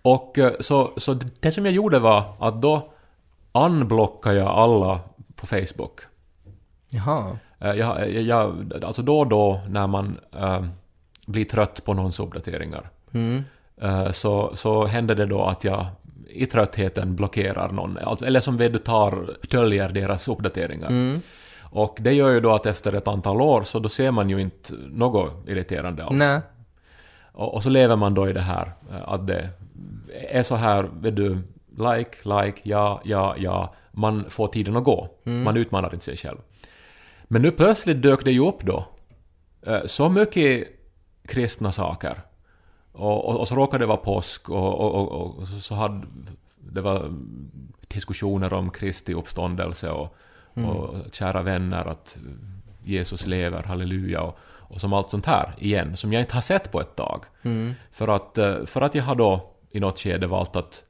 Och 0.01 0.37
eh, 0.37 0.51
så, 0.59 0.91
så 0.97 1.13
det 1.39 1.51
som 1.51 1.65
jag 1.65 1.73
gjorde 1.73 1.99
var 1.99 2.23
att 2.39 2.61
då 2.61 2.93
unblockade 3.51 4.35
jag 4.37 4.47
alla 4.47 4.99
på 5.35 5.45
Facebook. 5.47 5.99
Jaha. 6.89 7.37
Eh, 7.59 7.71
Jag, 7.71 8.11
jag, 8.11 8.73
alltså 8.83 9.01
då 9.01 9.19
och 9.19 9.27
då 9.27 9.61
när 9.67 9.87
man 9.87 10.17
eh, 10.35 10.65
blir 11.25 11.45
trött 11.45 11.85
på 11.85 11.93
någons 11.93 12.19
uppdateringar 12.19 12.89
Mm. 13.13 13.43
eh, 13.81 14.11
så, 14.11 14.55
så 14.55 14.85
händer 14.85 15.15
det 15.15 15.25
då 15.25 15.43
att 15.43 15.63
jag 15.63 15.85
i 16.33 16.45
tröttheten 16.45 17.15
blockerar 17.15 17.69
någon, 17.69 17.97
alltså, 17.97 18.25
eller 18.25 18.39
som 18.39 18.57
vet 18.57 18.73
du 18.73 18.79
tar, 18.79 19.37
döljer 19.49 19.89
deras 19.89 20.27
uppdateringar. 20.27 20.87
Mm. 20.87 21.21
Och 21.61 21.97
det 22.01 22.13
gör 22.13 22.29
ju 22.29 22.39
då 22.39 22.53
att 22.53 22.65
efter 22.65 22.93
ett 22.93 23.07
antal 23.07 23.41
år 23.41 23.63
så 23.63 23.79
då 23.79 23.89
ser 23.89 24.11
man 24.11 24.29
ju 24.29 24.41
inte 24.41 24.73
något 24.73 25.49
irriterande 25.49 26.03
alls. 26.03 26.17
Nej. 26.17 26.39
Och, 27.31 27.53
och 27.53 27.63
så 27.63 27.69
lever 27.69 27.95
man 27.95 28.13
då 28.13 28.29
i 28.29 28.33
det 28.33 28.41
här 28.41 28.71
eh, 28.91 29.09
att 29.09 29.27
det 29.27 29.49
är 30.29 30.43
så 30.43 30.55
här, 30.55 30.89
vet 31.01 31.15
du, 31.15 31.37
like, 31.77 32.17
like, 32.23 32.59
ja, 32.63 33.01
ja, 33.03 33.35
ja. 33.37 33.73
Man 33.91 34.25
får 34.29 34.47
tiden 34.47 34.77
att 34.77 34.83
gå. 34.83 35.09
Man 35.23 35.57
utmanar 35.57 35.93
inte 35.93 36.05
sig 36.05 36.17
själv. 36.17 36.37
Men 37.23 37.41
nu 37.41 37.51
plötsligt 37.51 38.01
dök 38.01 38.23
det 38.23 38.31
ju 38.31 38.47
upp 38.47 38.61
då 38.61 38.85
eh, 39.67 39.85
så 39.85 40.09
mycket 40.09 40.67
kristna 41.27 41.71
saker. 41.71 42.21
Och, 42.93 43.29
och, 43.29 43.39
och 43.39 43.47
så 43.47 43.55
råkade 43.55 43.83
det 43.83 43.87
vara 43.87 43.97
påsk 43.97 44.49
och, 44.49 45.37
och, 45.39 45.47
så, 45.47 45.75
hade 45.75 46.07
det 46.59 46.81
var 46.81 47.13
diskussioner 47.87 48.53
om 48.53 48.69
Kristi 48.69 49.13
uppståndelse 49.13 49.89
och, 49.89 50.15
och 50.53 50.95
kära 51.11 51.41
vänner 51.41 51.85
att 51.85 52.17
Jesus 52.83 53.25
lever, 53.25 53.63
halleluja 53.63 54.21
och, 54.21 54.37
och 54.45 54.81
som 54.81 54.93
allt 54.93 55.09
sånt 55.09 55.25
här 55.25 55.55
igen, 55.59 55.97
som 55.97 56.13
jag 56.13 56.21
inte 56.21 56.33
har 56.33 56.41
sett 56.41 56.71
på 56.71 56.81
ett 56.81 56.95
tag. 56.95 57.23
För, 57.91 58.07
att, 58.07 58.37
eh, 58.37 58.65
för 58.65 58.81
att 58.81 58.95
jag 58.95 59.03
har 59.03 59.15
då 59.15 59.51
i 59.71 59.79
något 59.79 59.99
skede 59.99 60.27
valt 60.27 60.55
att 60.55 60.83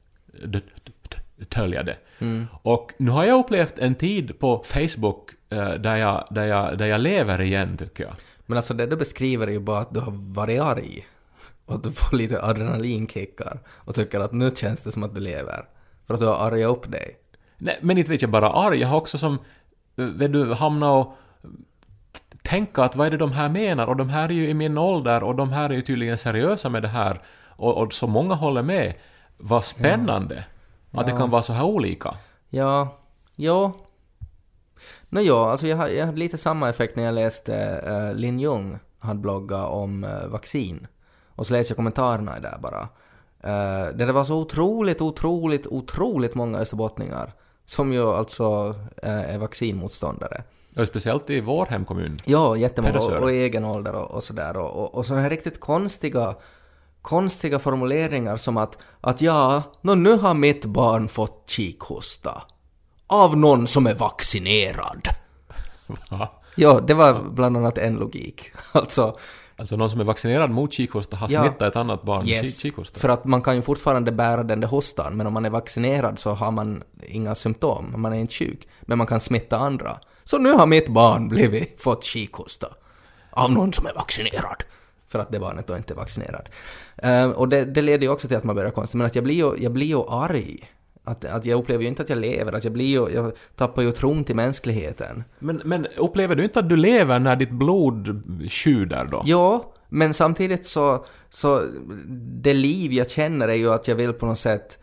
dölja 1.48 1.82
det. 1.82 1.96
Och 2.62 2.92
nu 2.96 3.10
har 3.10 3.24
jag 3.24 3.40
upplevt 3.40 3.78
en 3.78 3.94
tid 3.94 4.38
på 4.38 4.62
Facebook 4.64 5.30
eh, 5.50 5.70
där, 5.70 5.96
jag, 5.96 6.26
där, 6.30 6.44
jag, 6.44 6.78
där 6.78 6.86
jag 6.86 7.00
lever 7.00 7.40
igen, 7.40 7.76
tycker 7.76 8.04
jag. 8.04 8.14
Men 8.46 8.56
alltså 8.56 8.74
det 8.74 8.86
du 8.86 8.96
beskriver 8.96 9.46
är 9.46 9.52
ju 9.52 9.60
bara 9.60 9.78
att 9.78 9.94
du 9.94 10.00
har 10.00 10.12
varit 10.12 10.60
arg. 10.60 11.06
Och 11.66 11.74
att 11.74 11.82
du 11.82 11.92
får 11.92 12.16
lite 12.16 12.42
adrenalinkickar. 12.42 13.60
Och 13.68 13.94
tycker 13.94 14.20
att 14.20 14.32
nu 14.32 14.50
känns 14.54 14.82
det 14.82 14.92
som 14.92 15.02
att 15.02 15.14
du 15.14 15.20
lever. 15.20 15.64
För 16.06 16.14
att 16.14 16.20
du 16.20 16.26
har 16.26 16.46
argat 16.46 16.70
upp 16.70 16.90
dig. 16.90 17.16
Nej, 17.58 17.78
men 17.82 17.98
inte 17.98 18.10
vet 18.10 18.22
jag 18.22 18.30
bara 18.30 18.50
arg, 18.50 18.80
jag 18.80 18.88
har 18.88 18.96
också 18.96 19.18
som, 19.18 19.38
vet 19.94 20.32
du, 20.32 20.54
hamnat 20.54 21.06
och 21.06 21.14
tänka 22.42 22.82
att 22.82 22.96
vad 22.96 23.06
är 23.06 23.10
det 23.10 23.16
de 23.16 23.32
här 23.32 23.48
menar? 23.48 23.86
Och 23.86 23.96
de 23.96 24.08
här 24.08 24.28
är 24.28 24.32
ju 24.32 24.48
i 24.48 24.54
min 24.54 24.78
ålder 24.78 25.24
och 25.24 25.34
de 25.34 25.52
här 25.52 25.70
är 25.70 25.74
ju 25.74 25.82
tydligen 25.82 26.18
seriösa 26.18 26.68
med 26.68 26.82
det 26.82 26.88
här. 26.88 27.22
Och, 27.56 27.76
och 27.76 27.92
så 27.92 28.06
många 28.06 28.34
håller 28.34 28.62
med. 28.62 28.94
Vad 29.36 29.64
spännande! 29.64 30.44
Att 30.92 31.06
det 31.06 31.12
kan 31.12 31.30
vara 31.30 31.42
så 31.42 31.52
här 31.52 31.64
olika. 31.64 32.14
Ja, 32.48 32.98
ja. 33.36 33.72
Nå 35.08 35.20
ja, 35.20 35.50
alltså 35.50 35.66
jag, 35.66 35.94
jag 35.94 36.06
hade 36.06 36.18
lite 36.18 36.38
samma 36.38 36.70
effekt 36.70 36.96
när 36.96 37.02
jag 37.02 37.14
läste 37.14 37.80
uh, 37.86 38.14
Lin 38.18 38.40
Jung 38.40 38.78
hade 38.98 39.20
bloggat 39.20 39.70
om 39.70 40.04
eh, 40.04 40.26
vaccin. 40.26 40.86
Och 41.36 41.46
så 41.46 41.52
läste 41.52 41.72
jag 41.72 41.76
kommentarerna 41.76 42.40
där 42.40 42.58
bara. 42.58 42.88
Uh, 43.46 43.96
det 43.96 44.12
var 44.12 44.24
så 44.24 44.34
otroligt, 44.34 45.00
otroligt, 45.00 45.66
otroligt 45.66 46.34
många 46.34 46.58
österbottningar 46.58 47.32
som 47.64 47.92
ju 47.92 48.02
alltså 48.02 48.74
eh, 49.02 49.34
är 49.34 49.38
vaccinmotståndare. 49.38 50.42
Och 50.76 50.86
speciellt 50.86 51.30
i 51.30 51.40
vår 51.40 51.66
hemkommun. 51.66 52.16
Ja, 52.24 52.56
jättemånga. 52.56 52.98
Och, 52.98 53.12
och 53.12 53.32
i 53.32 53.36
egen 53.36 53.64
ålder 53.64 53.94
och, 53.94 54.10
och 54.10 54.22
sådär. 54.22 54.56
Och, 54.56 54.70
och, 54.70 54.94
och 54.94 55.06
sådana 55.06 55.22
här 55.22 55.30
riktigt 55.30 55.60
konstiga, 55.60 56.34
konstiga 57.02 57.58
formuleringar 57.58 58.36
som 58.36 58.56
att, 58.56 58.78
att 59.00 59.20
ja, 59.20 59.62
nu 59.82 60.16
har 60.16 60.34
mitt 60.34 60.64
barn 60.64 61.08
fått 61.08 61.50
kikhosta. 61.50 62.42
Av 63.06 63.36
någon 63.36 63.66
som 63.66 63.86
är 63.86 63.94
vaccinerad. 63.94 65.08
Va? 66.10 66.42
Ja, 66.56 66.80
det 66.80 66.94
var 66.94 67.22
bland 67.30 67.56
annat 67.56 67.78
en 67.78 67.96
logik. 67.96 68.52
Alltså, 68.72 69.16
Alltså 69.56 69.76
någon 69.76 69.90
som 69.90 70.00
är 70.00 70.04
vaccinerad 70.04 70.50
mot 70.50 70.72
kikhosta 70.72 71.16
har 71.16 71.28
Ja. 71.30 71.42
smittat 71.42 71.62
ett 71.62 71.76
annat 71.76 72.02
barn 72.02 72.18
med 72.24 72.28
yes. 72.28 72.58
kikhosta. 72.60 73.00
För 73.00 73.08
att 73.08 73.24
man 73.24 73.42
kan 73.42 73.56
ju 73.56 73.62
fortfarande 73.62 74.12
bära 74.12 74.42
den 74.42 74.60
där 74.60 74.68
hostan, 74.68 75.16
men 75.16 75.26
om 75.26 75.32
man 75.32 75.44
är 75.44 75.50
vaccinerad 75.50 76.18
så 76.18 76.30
har 76.32 76.50
man 76.50 76.82
inga 77.02 77.34
symptom, 77.34 77.94
man 77.96 78.12
är 78.12 78.16
inte 78.16 78.34
sjuk. 78.34 78.68
Men 78.80 78.98
man 78.98 79.06
kan 79.06 79.20
smitta 79.20 79.56
andra. 79.58 79.98
Så 80.24 80.38
nu 80.38 80.52
har 80.52 80.66
mitt 80.66 80.88
barn 80.88 81.28
blivit, 81.28 81.82
fått 81.82 82.04
kikhosta. 82.04 82.66
Av 83.30 83.52
någon 83.52 83.72
som 83.72 83.86
är 83.86 83.94
vaccinerad. 83.94 84.62
För 85.08 85.18
att 85.18 85.32
det 85.32 85.38
barnet 85.40 85.66
då 85.66 85.76
inte 85.76 85.92
är 85.92 85.96
vaccinerad. 85.96 86.48
Eh, 86.96 87.30
och 87.30 87.48
det, 87.48 87.64
det 87.64 87.80
leder 87.82 88.06
ju 88.06 88.12
också 88.12 88.28
till 88.28 88.36
att 88.36 88.44
man 88.44 88.56
börjar 88.56 88.70
konstigt, 88.70 88.98
men 88.98 89.06
att 89.06 89.14
jag 89.14 89.24
blir 89.24 89.34
ju, 89.34 89.62
jag 89.62 89.72
blir 89.72 89.86
ju 89.86 90.02
arg. 90.08 90.70
Att, 91.04 91.24
att 91.24 91.46
jag 91.46 91.58
upplever 91.58 91.82
ju 91.82 91.88
inte 91.88 92.02
att 92.02 92.08
jag 92.08 92.18
lever, 92.18 92.52
att 92.52 92.64
jag 92.64 92.72
blir 92.72 93.14
jag 93.14 93.32
tappar 93.56 93.82
ju 93.82 93.92
tron 93.92 94.24
till 94.24 94.36
mänskligheten. 94.36 95.24
Men, 95.38 95.60
men 95.64 95.86
upplever 95.96 96.34
du 96.34 96.44
inte 96.44 96.60
att 96.60 96.68
du 96.68 96.76
lever 96.76 97.18
när 97.18 97.36
ditt 97.36 97.50
blod 97.50 98.22
sjuder 98.50 99.08
då? 99.10 99.22
Ja, 99.24 99.72
men 99.88 100.14
samtidigt 100.14 100.66
så, 100.66 101.04
så 101.30 101.62
det 102.42 102.52
liv 102.52 102.92
jag 102.92 103.10
känner 103.10 103.48
är 103.48 103.54
ju 103.54 103.70
att 103.70 103.88
jag 103.88 103.96
vill 103.96 104.12
på 104.12 104.26
något 104.26 104.38
sätt 104.38 104.78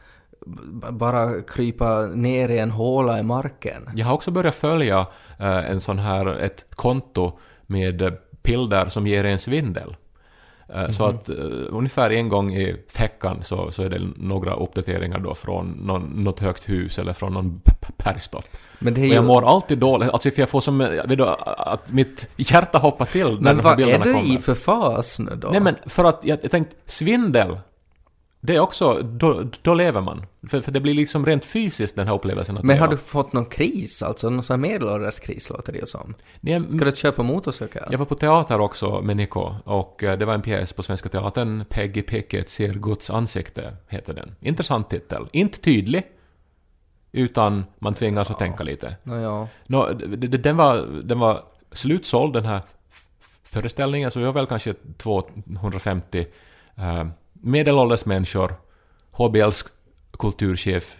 bara 0.92 1.42
krypa 1.42 2.06
ner 2.06 2.50
i 2.50 2.58
en 2.58 2.72
håla 2.72 3.20
i 3.20 3.24
marken. 3.24 3.90
Jag 3.96 4.06
har 4.06 4.14
också 4.14 4.32
börjat 4.32 4.56
följa 4.56 5.00
eh, 5.40 5.72
en 5.72 5.82
sån 5.82 6.00
här, 6.00 6.26
ett 6.26 6.66
konto 6.70 7.40
med 7.68 8.02
eh, 8.02 8.12
bilder 8.44 8.90
som 8.90 9.08
ger 9.08 9.24
en 9.24 9.40
svindel. 9.40 9.96
Eh, 10.76 10.90
Så 10.90 11.06
att 11.06 11.30
eh, 11.30 11.36
ungefär 11.70 12.10
en 12.10 12.30
gång 12.30 12.54
i 12.54 12.76
veckan 13.00 13.40
så, 13.44 13.72
så 13.72 13.84
är 13.84 13.90
det 13.90 14.02
några 14.16 14.54
uppdateringar 14.54 15.20
då 15.20 15.36
från 15.36 15.68
någon, 15.72 16.02
något 16.24 16.40
högt 16.40 16.70
hus 16.70 17.00
eller 17.00 17.14
från 17.14 17.34
någon 17.34 17.62
bergstopp. 18.04 18.46
Men 18.80 18.94
det 18.94 19.02
är 19.02 19.04
Och 19.04 19.08
ju... 19.08 19.14
jag 19.16 19.26
mår 19.26 19.50
alltid 19.50 19.78
dåligt, 19.78 20.10
alltså 20.10 20.32
för 20.32 20.42
jag 20.42 20.50
får 20.50 20.62
som, 20.62 20.82
eh, 20.82 20.90
vet 20.90 21.18
du, 21.18 21.26
att 21.58 21.92
mitt 21.92 22.30
hjärta 22.38 22.78
hoppar 22.78 23.06
till 23.06 23.28
när 23.28 23.32
men 23.42 23.58
de 23.58 23.64
här 23.64 23.64
vad 23.64 23.74
är 23.74 23.78
bilderna 23.78 24.04
du 24.06 24.14
kommer. 24.14 24.36
i 24.36 24.38
för 24.38 24.54
fas 24.56 25.20
nu 25.20 25.32
då? 25.36 25.48
Nej 25.52 25.60
men 25.62 25.76
för 25.86 26.06
att 26.06 26.20
jag, 26.24 26.40
jag 26.42 26.52
tänkte, 26.52 26.76
svindel. 26.86 27.58
Det 28.44 28.56
är 28.56 28.60
också, 28.60 29.02
då, 29.02 29.44
då 29.62 29.74
lever 29.74 30.02
man. 30.02 30.26
För, 30.48 30.62
för 30.62 30.72
det 30.72 30.80
blir 30.80 30.94
liksom 30.94 31.26
rent 31.26 31.46
fysiskt 31.46 31.96
den 31.96 32.08
här 32.08 32.14
upplevelsen 32.16 32.58
att 32.58 32.64
Men 32.64 32.80
har 32.80 32.88
du 32.88 32.98
fått 32.98 33.34
någon 33.34 33.46
kris, 33.46 34.04
alltså 34.04 34.30
någon 34.30 34.44
sån 34.44 34.54
här 34.64 34.70
medelålders 34.70 35.20
kris 35.20 35.50
låter 35.50 35.74
det 35.74 35.80
ju 35.80 35.86
som. 35.86 36.14
Nej, 36.40 36.62
Ska 36.76 36.86
du 36.86 36.92
köpa 36.92 37.24
motorcykel? 37.24 37.84
Jag 37.92 37.98
var 37.98 38.06
på 38.06 38.16
teater 38.16 38.60
också 38.60 39.02
med 39.02 39.18
Nico 39.18 39.56
och 39.66 40.04
eh, 40.04 40.18
det 40.18 40.26
var 40.26 40.34
en 40.34 40.42
pjäs 40.42 40.74
på 40.74 40.84
Svenska 40.84 41.10
Teatern, 41.10 41.66
Peggy 41.70 42.02
Pickett 42.02 42.50
ser 42.50 42.74
Guds 42.74 43.10
ansikte, 43.10 43.76
heter 43.88 44.14
den. 44.14 44.36
Intressant 44.40 44.90
titel. 44.90 45.28
Inte 45.32 45.60
tydlig, 45.60 46.04
utan 47.12 47.66
man 47.80 47.94
tvingas 47.94 48.32
att 48.32 48.40
tänka 48.40 48.64
lite. 48.64 48.96
Nå, 49.68 49.90
d- 49.94 50.06
d- 50.28 50.38
den, 50.38 50.58
var, 50.58 51.02
den 51.04 51.20
var 51.20 51.44
slutsåld 51.72 52.34
den 52.34 52.46
här 52.46 52.62
föreställningen, 53.44 54.12
så 54.12 54.20
vi 54.20 54.26
var 54.26 54.34
väl 54.34 54.46
kanske 54.48 54.74
250 54.98 56.26
eh, 56.76 57.06
medelålders 57.42 58.06
människor. 58.06 58.54
HBLs 59.12 59.66
kulturchef 60.20 60.98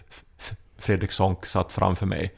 Fredrik 0.78 1.12
Sonck 1.12 1.46
satt 1.46 1.72
framför 1.72 2.06
mig. 2.06 2.34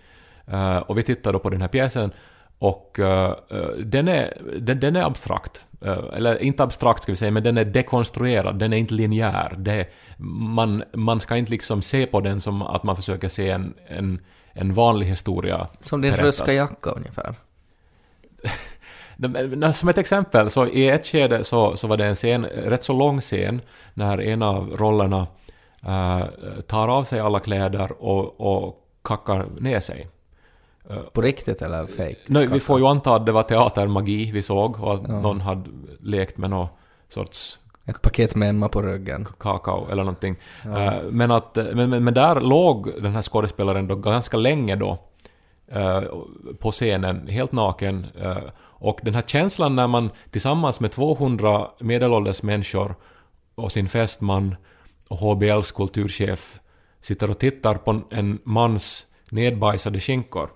Eh, 0.46 0.76
och 0.76 0.98
vi 0.98 1.02
tittade 1.02 1.38
på 1.38 1.50
den 1.50 1.60
här 1.60 1.68
pjäsen 1.68 2.12
och 2.58 2.98
eh, 2.98 3.34
den, 3.78 4.08
är, 4.08 4.38
den, 4.60 4.80
den 4.80 4.96
är 4.96 5.02
abstrakt. 5.02 5.64
Eh, 5.80 5.98
eller 6.14 6.42
inte 6.42 6.62
abstrakt 6.62 7.02
ska 7.02 7.12
vi 7.12 7.16
säga, 7.16 7.30
men 7.30 7.42
den 7.42 7.58
är 7.58 7.64
dekonstruerad, 7.64 8.58
den 8.58 8.72
är 8.72 8.76
inte 8.76 8.94
linjär. 8.94 9.54
Det, 9.58 9.86
man, 10.18 10.84
man 10.92 11.20
ska 11.20 11.36
inte 11.36 11.50
liksom 11.50 11.82
se 11.82 12.06
på 12.06 12.20
den 12.20 12.40
som 12.40 12.62
att 12.62 12.82
man 12.82 12.96
försöker 12.96 13.28
se 13.28 13.50
en, 13.50 13.74
en, 13.86 14.20
en 14.52 14.74
vanlig 14.74 15.06
historia 15.06 15.68
Som 15.80 16.00
din 16.00 16.12
berättas. 16.12 16.48
jacka 16.54 16.90
ungefär. 16.90 17.34
Men 19.16 19.74
Som 19.74 19.88
ett 19.88 19.98
exempel, 19.98 20.50
så 20.50 20.66
i 20.66 20.88
ett 20.88 21.06
skede 21.06 21.44
så, 21.44 21.76
så 21.76 21.86
var 21.86 21.96
det 21.96 22.06
en 22.06 22.14
scen, 22.14 22.44
rätt 22.46 22.84
så 22.84 22.92
lång 22.92 23.20
scen, 23.20 23.60
när 23.94 24.20
en 24.20 24.42
av 24.42 24.76
rollerna 24.76 25.26
eh, 25.86 26.26
tar 26.66 26.88
av 26.88 27.04
sig 27.04 27.20
alla 27.20 27.40
kläder 27.40 27.92
och, 28.02 28.40
och 28.40 28.80
kackar 29.04 29.46
ner 29.58 29.80
sig. 29.80 30.08
På 31.12 31.20
riktigt 31.22 31.62
eller 31.62 31.86
fake? 31.86 32.16
Nej, 32.26 32.46
vi 32.46 32.60
får 32.60 32.78
ju 32.80 32.86
anta 32.86 33.14
att 33.14 33.26
det 33.26 33.32
var 33.32 33.42
teatermagi 33.42 34.30
vi 34.32 34.42
såg 34.42 34.80
och 34.80 34.94
att 34.94 35.02
Ja. 35.08 35.20
någon 35.20 35.40
hade 35.40 35.70
lekt 36.00 36.38
med 36.38 36.50
någon 36.50 36.66
sorts 37.08 37.58
Ett 37.86 38.02
paket 38.02 38.36
med 38.36 38.48
Emma 38.50 38.68
på 38.68 38.82
ryggen. 38.82 39.26
kakao 39.38 39.86
eller 39.90 40.02
någonting. 40.04 40.36
Eh, 40.64 40.92
men, 41.10 41.30
att, 41.30 41.56
men, 41.56 42.04
men, 42.04 42.14
där 42.14 42.40
låg 42.40 43.02
den 43.02 43.14
här 43.14 43.22
skådespelaren 43.22 43.86
då 43.86 43.94
ganska 43.96 44.36
länge 44.36 44.76
då 44.76 44.98
eh, 45.68 46.02
på 46.60 46.70
scenen, 46.72 47.26
helt 47.28 47.52
naken. 47.52 48.06
Och 48.84 49.00
den 49.02 49.14
här 49.14 49.22
känslan 49.22 49.76
när 49.76 49.86
man 49.86 50.10
tillsammans 50.30 50.80
med 50.80 50.90
200 50.90 51.68
medelålders 51.80 52.42
människor 52.42 52.94
och 53.54 53.72
sin 53.72 53.88
fästman 53.88 54.56
och 55.08 55.18
HBLs 55.18 55.72
kulturchef 55.72 56.60
sitter 57.00 57.30
och 57.30 57.38
tittar 57.38 57.74
på 57.74 58.02
en 58.10 58.38
mans 58.44 59.06
nedbajsade 59.30 60.00
skinkor. 60.00 60.50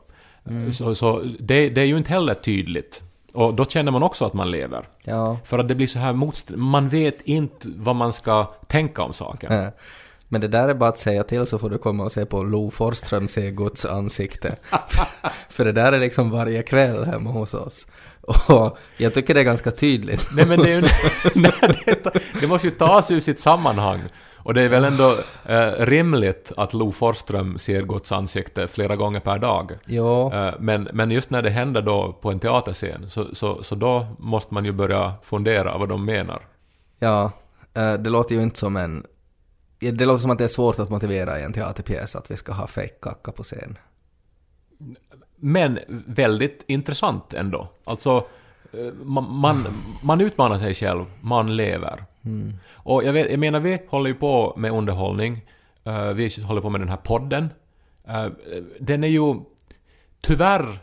Så, 0.72 0.94
så 0.94 1.22
det, 1.40 1.68
det 1.68 1.80
är 1.80 1.84
ju 1.84 1.96
inte 1.96 2.10
heller 2.10 2.34
tydligt. 2.34 3.02
Och 3.34 3.54
då 3.54 3.64
känner 3.64 3.92
man 3.92 4.02
också 4.02 4.24
att 4.24 4.34
man 4.34 4.50
lever. 4.50 4.88
Ja. 5.04 5.38
För 5.44 5.58
att 5.58 5.68
det 5.68 5.74
blir 5.74 5.86
så 5.86 5.98
här 5.98 6.12
motst... 6.12 6.50
Man 6.50 6.88
vet 6.88 7.22
inte 7.22 7.68
vad 7.76 7.96
man 7.96 8.12
ska 8.12 8.44
tänka 8.66 9.02
om 9.02 9.12
saken. 9.12 9.70
Men 10.28 10.40
det 10.40 10.48
där 10.48 10.68
är 10.68 10.74
bara 10.74 10.88
att 10.88 10.98
säga 10.98 11.24
till 11.24 11.46
så 11.46 11.58
får 11.58 11.70
du 11.70 11.78
komma 11.78 12.04
och 12.04 12.12
se 12.12 12.26
på 12.26 12.42
Lo 12.42 12.70
Forsström 12.70 13.28
se 13.28 13.50
Guds 13.50 13.86
ansikte. 13.86 14.56
För 15.48 15.64
det 15.64 15.72
där 15.72 15.92
är 15.92 16.00
liksom 16.00 16.30
varje 16.30 16.62
kväll 16.62 17.04
hemma 17.04 17.30
hos 17.30 17.54
oss. 17.54 17.86
Och 18.48 18.78
jag 18.96 19.14
tycker 19.14 19.34
det 19.34 19.40
är 19.40 19.44
ganska 19.44 19.70
tydligt. 19.70 20.30
Nej 20.34 20.46
men 20.46 20.58
det 20.58 20.70
är 20.72 20.74
ju... 20.76 20.82
Nej, 21.34 21.52
det, 21.84 22.40
det 22.40 22.46
måste 22.46 22.66
ju 22.66 22.74
tas 22.74 23.10
ur 23.10 23.20
sitt 23.20 23.40
sammanhang. 23.40 24.02
Och 24.36 24.54
det 24.54 24.62
är 24.62 24.68
väl 24.68 24.84
ändå 24.84 25.16
eh, 25.44 25.70
rimligt 25.78 26.52
att 26.56 26.74
Lo 26.74 26.92
Forsström 26.92 27.58
ser 27.58 27.82
Guds 27.82 28.12
ansikte 28.12 28.68
flera 28.68 28.96
gånger 28.96 29.20
per 29.20 29.38
dag. 29.38 29.72
Jo, 29.86 30.32
Eh, 30.34 30.54
men, 30.58 30.88
men 30.92 31.10
just 31.10 31.30
när 31.30 31.42
det 31.42 31.50
händer 31.50 31.82
då 31.82 32.12
på 32.12 32.30
en 32.30 32.40
teaterscen, 32.40 33.10
så, 33.10 33.34
så, 33.34 33.62
så 33.62 33.74
då 33.74 34.06
måste 34.18 34.54
man 34.54 34.64
ju 34.64 34.72
börja 34.72 35.12
fundera 35.22 35.78
vad 35.78 35.88
de 35.88 36.04
menar. 36.04 36.42
ja, 36.98 37.32
eh, 37.74 37.94
det 37.94 38.10
låter 38.10 38.34
ju 38.34 38.42
inte 38.42 38.58
som 38.58 38.76
en... 38.76 39.04
Det 39.78 40.04
låter 40.04 40.22
som 40.22 40.30
att 40.30 40.38
det 40.38 40.44
är 40.44 40.48
svårt 40.48 40.78
att 40.78 40.90
motivera 40.90 41.40
i 41.40 41.42
en 41.42 41.52
teaterpjäs 41.52 42.16
att 42.16 42.30
vi 42.30 42.36
ska 42.36 42.52
ha 42.52 42.66
fejkkacka 42.66 43.32
på 43.32 43.42
scen. 43.42 43.78
Men 45.36 45.78
väldigt 46.06 46.64
intressant 46.66 47.34
ändå. 47.34 47.68
Alltså, 47.84 48.26
eh, 48.72 48.92
man, 49.02 49.34
man, 49.34 49.66
man 50.02 50.20
utmanar 50.20 50.58
sig 50.58 50.74
själv, 50.74 51.04
man 51.20 51.56
lever. 51.56 52.04
Och 52.72 53.04
jag, 53.04 53.12
vet, 53.12 53.30
jag 53.30 53.40
menar, 53.40 53.60
vi 53.60 53.78
håller 53.88 54.10
ju 54.10 54.14
på 54.14 54.54
med 54.56 54.72
underhållning. 54.72 55.40
Eh, 55.84 56.08
vi 56.08 56.42
håller 56.42 56.60
på 56.60 56.70
med 56.70 56.80
den 56.80 56.88
här 56.88 56.96
podden. 56.96 57.48
Eh, 58.08 58.26
den 58.80 59.04
är 59.04 59.08
ju 59.08 59.34
tyvärr, 60.20 60.78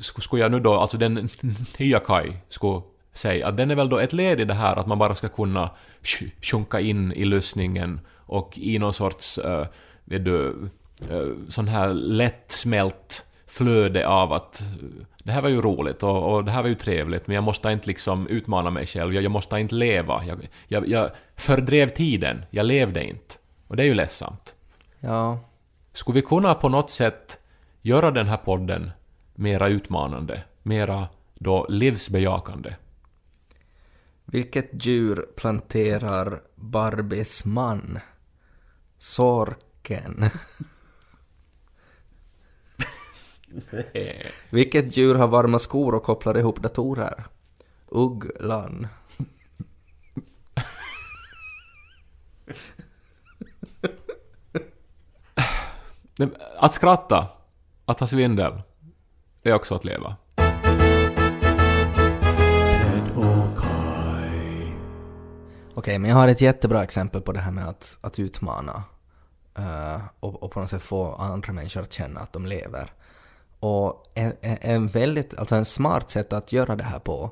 skulle 0.00 0.42
jag 0.42 0.50
nu 0.50 0.60
då, 0.60 0.74
alltså 0.74 0.98
den 0.98 1.28
nya 1.78 2.00
Kai 2.00 2.32
skulle 2.48 2.82
säga, 3.18 3.46
att 3.48 3.56
den 3.56 3.70
är 3.70 3.74
väl 3.74 3.88
då 3.88 3.98
ett 3.98 4.12
led 4.12 4.40
i 4.40 4.44
det 4.44 4.54
här 4.54 4.76
att 4.76 4.86
man 4.86 4.98
bara 4.98 5.14
ska 5.14 5.28
kunna 5.28 5.70
sj- 6.02 6.30
sjunka 6.42 6.80
in 6.80 7.12
i 7.12 7.24
lyssningen 7.24 8.00
och 8.16 8.58
i 8.58 8.78
någon 8.78 8.92
sorts, 8.92 9.38
uh, 9.38 9.66
vet 10.04 10.24
du, 10.24 10.38
uh, 11.10 11.34
sån 11.48 11.68
här 11.68 11.88
lättsmält 11.94 13.26
flöde 13.46 14.08
av 14.08 14.32
att 14.32 14.60
eh, 14.60 14.66
det 15.24 15.32
här 15.32 15.42
var 15.42 15.48
ju 15.48 15.60
roligt 15.60 16.02
och, 16.02 16.34
och 16.34 16.44
det 16.44 16.50
här 16.50 16.62
var 16.62 16.68
ju 16.68 16.74
trevligt 16.74 17.26
men 17.26 17.34
jag 17.34 17.44
måste 17.44 17.70
inte 17.70 17.86
liksom 17.86 18.26
utmana 18.26 18.70
mig 18.70 18.86
själv, 18.86 19.14
jag, 19.14 19.24
jag 19.24 19.32
måste 19.32 19.58
inte 19.58 19.74
leva. 19.74 20.24
Jag, 20.26 20.48
jag, 20.68 20.88
jag 20.88 21.10
fördrev 21.36 21.88
tiden, 21.88 22.44
jag 22.50 22.66
levde 22.66 23.04
inte. 23.04 23.34
Och 23.68 23.76
det 23.76 23.82
är 23.82 23.86
ju 23.86 23.94
ledsamt. 23.94 24.54
Ja, 25.00 25.38
Skulle 25.92 26.14
vi 26.14 26.22
kunna 26.22 26.54
på 26.54 26.68
något 26.68 26.90
sätt 26.90 27.38
göra 27.82 28.10
den 28.10 28.26
här 28.26 28.36
podden 28.36 28.90
mera 29.34 29.68
utmanande, 29.68 30.42
mera 30.62 31.08
då 31.34 31.66
livsbejakande? 31.68 32.74
Vilket 34.32 34.84
djur 34.86 35.26
planterar 35.36 36.42
Barbies 36.54 37.44
man? 37.44 37.98
Sorken. 38.98 40.24
Vilket 44.50 44.96
djur 44.96 45.14
har 45.14 45.28
varma 45.28 45.58
skor 45.58 45.94
och 45.94 46.02
kopplar 46.02 46.38
ihop 46.38 46.62
datorer? 46.62 47.24
Ugglan. 47.86 48.86
Att 56.58 56.74
skratta, 56.74 57.28
att 57.84 58.00
ha 58.00 58.06
svindel, 58.06 58.62
är 59.42 59.52
också 59.52 59.74
att 59.74 59.84
leva. 59.84 60.16
Okej, 65.78 65.98
men 65.98 66.10
jag 66.10 66.16
har 66.16 66.28
ett 66.28 66.40
jättebra 66.40 66.82
exempel 66.82 67.20
på 67.20 67.32
det 67.32 67.40
här 67.40 67.50
med 67.50 67.68
att, 67.68 67.98
att 68.00 68.18
utmana 68.18 68.82
uh, 69.58 70.00
och, 70.20 70.42
och 70.42 70.50
på 70.50 70.60
något 70.60 70.70
sätt 70.70 70.82
få 70.82 71.12
andra 71.12 71.52
människor 71.52 71.82
att 71.82 71.92
känna 71.92 72.20
att 72.20 72.32
de 72.32 72.46
lever. 72.46 72.92
Och 73.60 74.10
en, 74.14 74.32
en, 74.40 74.58
en 74.60 74.86
väldigt, 74.86 75.38
alltså 75.38 75.54
en 75.54 75.64
smart 75.64 76.10
sätt 76.10 76.32
att 76.32 76.52
göra 76.52 76.76
det 76.76 76.84
här 76.84 76.98
på 76.98 77.30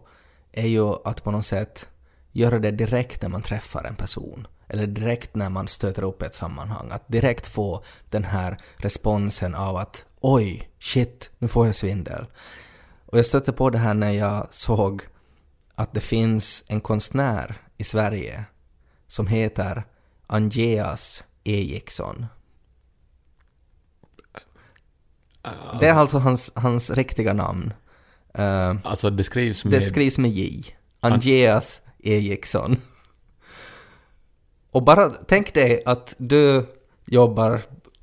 är 0.52 0.66
ju 0.66 0.94
att 1.04 1.24
på 1.24 1.30
något 1.30 1.46
sätt 1.46 1.88
göra 2.32 2.58
det 2.58 2.70
direkt 2.70 3.22
när 3.22 3.28
man 3.28 3.42
träffar 3.42 3.84
en 3.84 3.96
person. 3.96 4.46
Eller 4.68 4.86
direkt 4.86 5.34
när 5.34 5.48
man 5.48 5.68
stöter 5.68 6.02
upp 6.02 6.22
ett 6.22 6.34
sammanhang. 6.34 6.90
Att 6.90 7.08
direkt 7.08 7.46
få 7.46 7.82
den 8.10 8.24
här 8.24 8.58
responsen 8.76 9.54
av 9.54 9.76
att 9.76 10.04
oj, 10.20 10.70
shit, 10.80 11.30
nu 11.38 11.48
får 11.48 11.66
jag 11.66 11.74
svindel. 11.74 12.26
Och 13.06 13.18
jag 13.18 13.26
stötte 13.26 13.52
på 13.52 13.70
det 13.70 13.78
här 13.78 13.94
när 13.94 14.12
jag 14.12 14.46
såg 14.50 15.02
att 15.74 15.94
det 15.94 16.00
finns 16.00 16.64
en 16.68 16.80
konstnär 16.80 17.65
i 17.76 17.84
Sverige 17.84 18.44
som 19.06 19.26
heter 19.26 19.84
Angeas 20.26 21.24
Ejiksson. 21.44 22.26
Det 25.80 25.88
är 25.88 25.94
alltså 25.94 26.18
hans, 26.18 26.52
hans 26.54 26.90
riktiga 26.90 27.32
namn. 27.32 27.72
Eh, 28.34 28.74
Alltså 28.84 29.10
det 29.10 29.24
skrivs 29.24 29.64
med... 29.64 29.72
det 29.72 29.80
skrivs 29.80 30.18
med 30.18 30.30
J. 30.30 30.64
Angeas 31.00 31.82
Ejiksson. 32.04 32.76
Och 34.70 34.82
bara 34.82 35.08
tänk 35.10 35.54
dig 35.54 35.82
att 35.86 36.14
du 36.18 36.66
jobbar, 37.06 37.62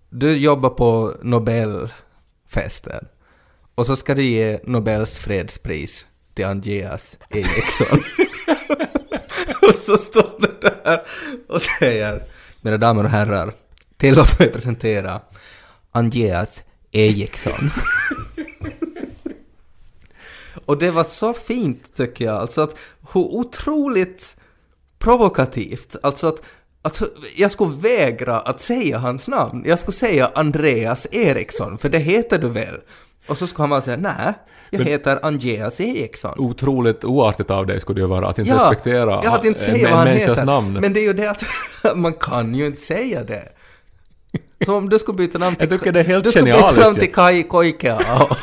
du 0.09 0.37
jobbar 0.37 0.69
på 0.69 1.13
Nobelfesten 1.21 3.07
och 3.75 3.85
så 3.85 3.95
ska 3.95 4.15
du 4.15 4.23
ge 4.23 4.59
Nobels 4.63 5.19
fredspris 5.19 6.07
till 6.33 6.45
Angeas 6.45 7.19
Eriksson. 7.29 7.99
och 9.61 9.75
så 9.75 9.97
står 9.97 10.35
du 10.39 10.59
där 10.61 11.01
och 11.47 11.61
säger 11.61 12.23
Mina 12.61 12.77
damer 12.77 13.03
och 13.03 13.09
herrar, 13.09 13.53
tillåt 13.97 14.39
mig 14.39 14.51
presentera 14.51 15.21
Andreas 15.91 16.63
Eriksson. 16.91 17.69
och 20.65 20.77
det 20.77 20.91
var 20.91 21.03
så 21.03 21.33
fint 21.33 21.95
tycker 21.95 22.25
jag, 22.25 22.35
alltså 22.35 22.61
att 22.61 22.75
hur 23.13 23.21
otroligt 23.21 24.35
provokativt, 24.99 25.95
alltså 26.03 26.27
att 26.27 26.41
Alltså, 26.85 27.05
jag 27.35 27.51
skulle 27.51 27.75
vägra 27.75 28.39
att 28.39 28.61
säga 28.61 28.97
hans 28.97 29.27
namn. 29.27 29.63
Jag 29.65 29.79
skulle 29.79 29.95
säga 29.95 30.31
Andreas 30.35 31.07
Eriksson, 31.11 31.77
för 31.77 31.89
det 31.89 31.99
heter 31.99 32.39
du 32.39 32.49
väl? 32.49 32.75
Och 33.27 33.37
så 33.37 33.47
skulle 33.47 33.63
han 33.63 33.69
vara 33.69 33.81
säga 33.81 33.97
nej, 33.97 34.33
jag 34.69 34.79
Men- 34.79 34.87
heter 34.87 35.19
Andreas 35.25 35.81
Eriksson. 35.81 36.33
Otroligt 36.37 37.03
oartigt 37.03 37.49
av 37.49 37.65
dig 37.65 37.81
skulle 37.81 37.99
det 37.99 38.03
ju 38.03 38.07
vara 38.07 38.27
att 38.27 38.39
inte 38.39 38.55
respektera 38.55 39.21
ja, 39.23 39.35
att 39.35 39.45
inte 39.45 39.59
en, 39.59 39.65
säga 39.65 39.87
en 39.87 39.91
vad 39.91 40.07
han 40.07 40.17
heter. 40.17 40.45
namn. 40.45 40.73
Men 40.73 40.93
det 40.93 40.99
är 40.99 41.07
ju 41.07 41.13
det 41.13 41.29
att 41.29 41.43
man 41.95 42.13
kan 42.13 42.55
ju 42.55 42.65
inte 42.65 42.81
säga 42.81 43.23
det. 43.23 43.43
Så 44.65 44.75
om 44.75 44.89
du 44.89 44.99
skulle 44.99 45.17
byta 45.17 45.37
namn 45.37 45.55
till... 45.55 45.69
Jag 45.69 45.79
tycker 45.79 45.91
det 45.91 45.99
är 45.99 46.03
helt 46.03 46.23
du 46.23 46.31
skulle 46.31 46.45
byta 46.45 46.71
namn 46.71 46.77
ja. 46.77 46.93
till 46.93 47.13
Kai 47.13 47.43
Koikea 47.43 47.97
och, 48.29 48.37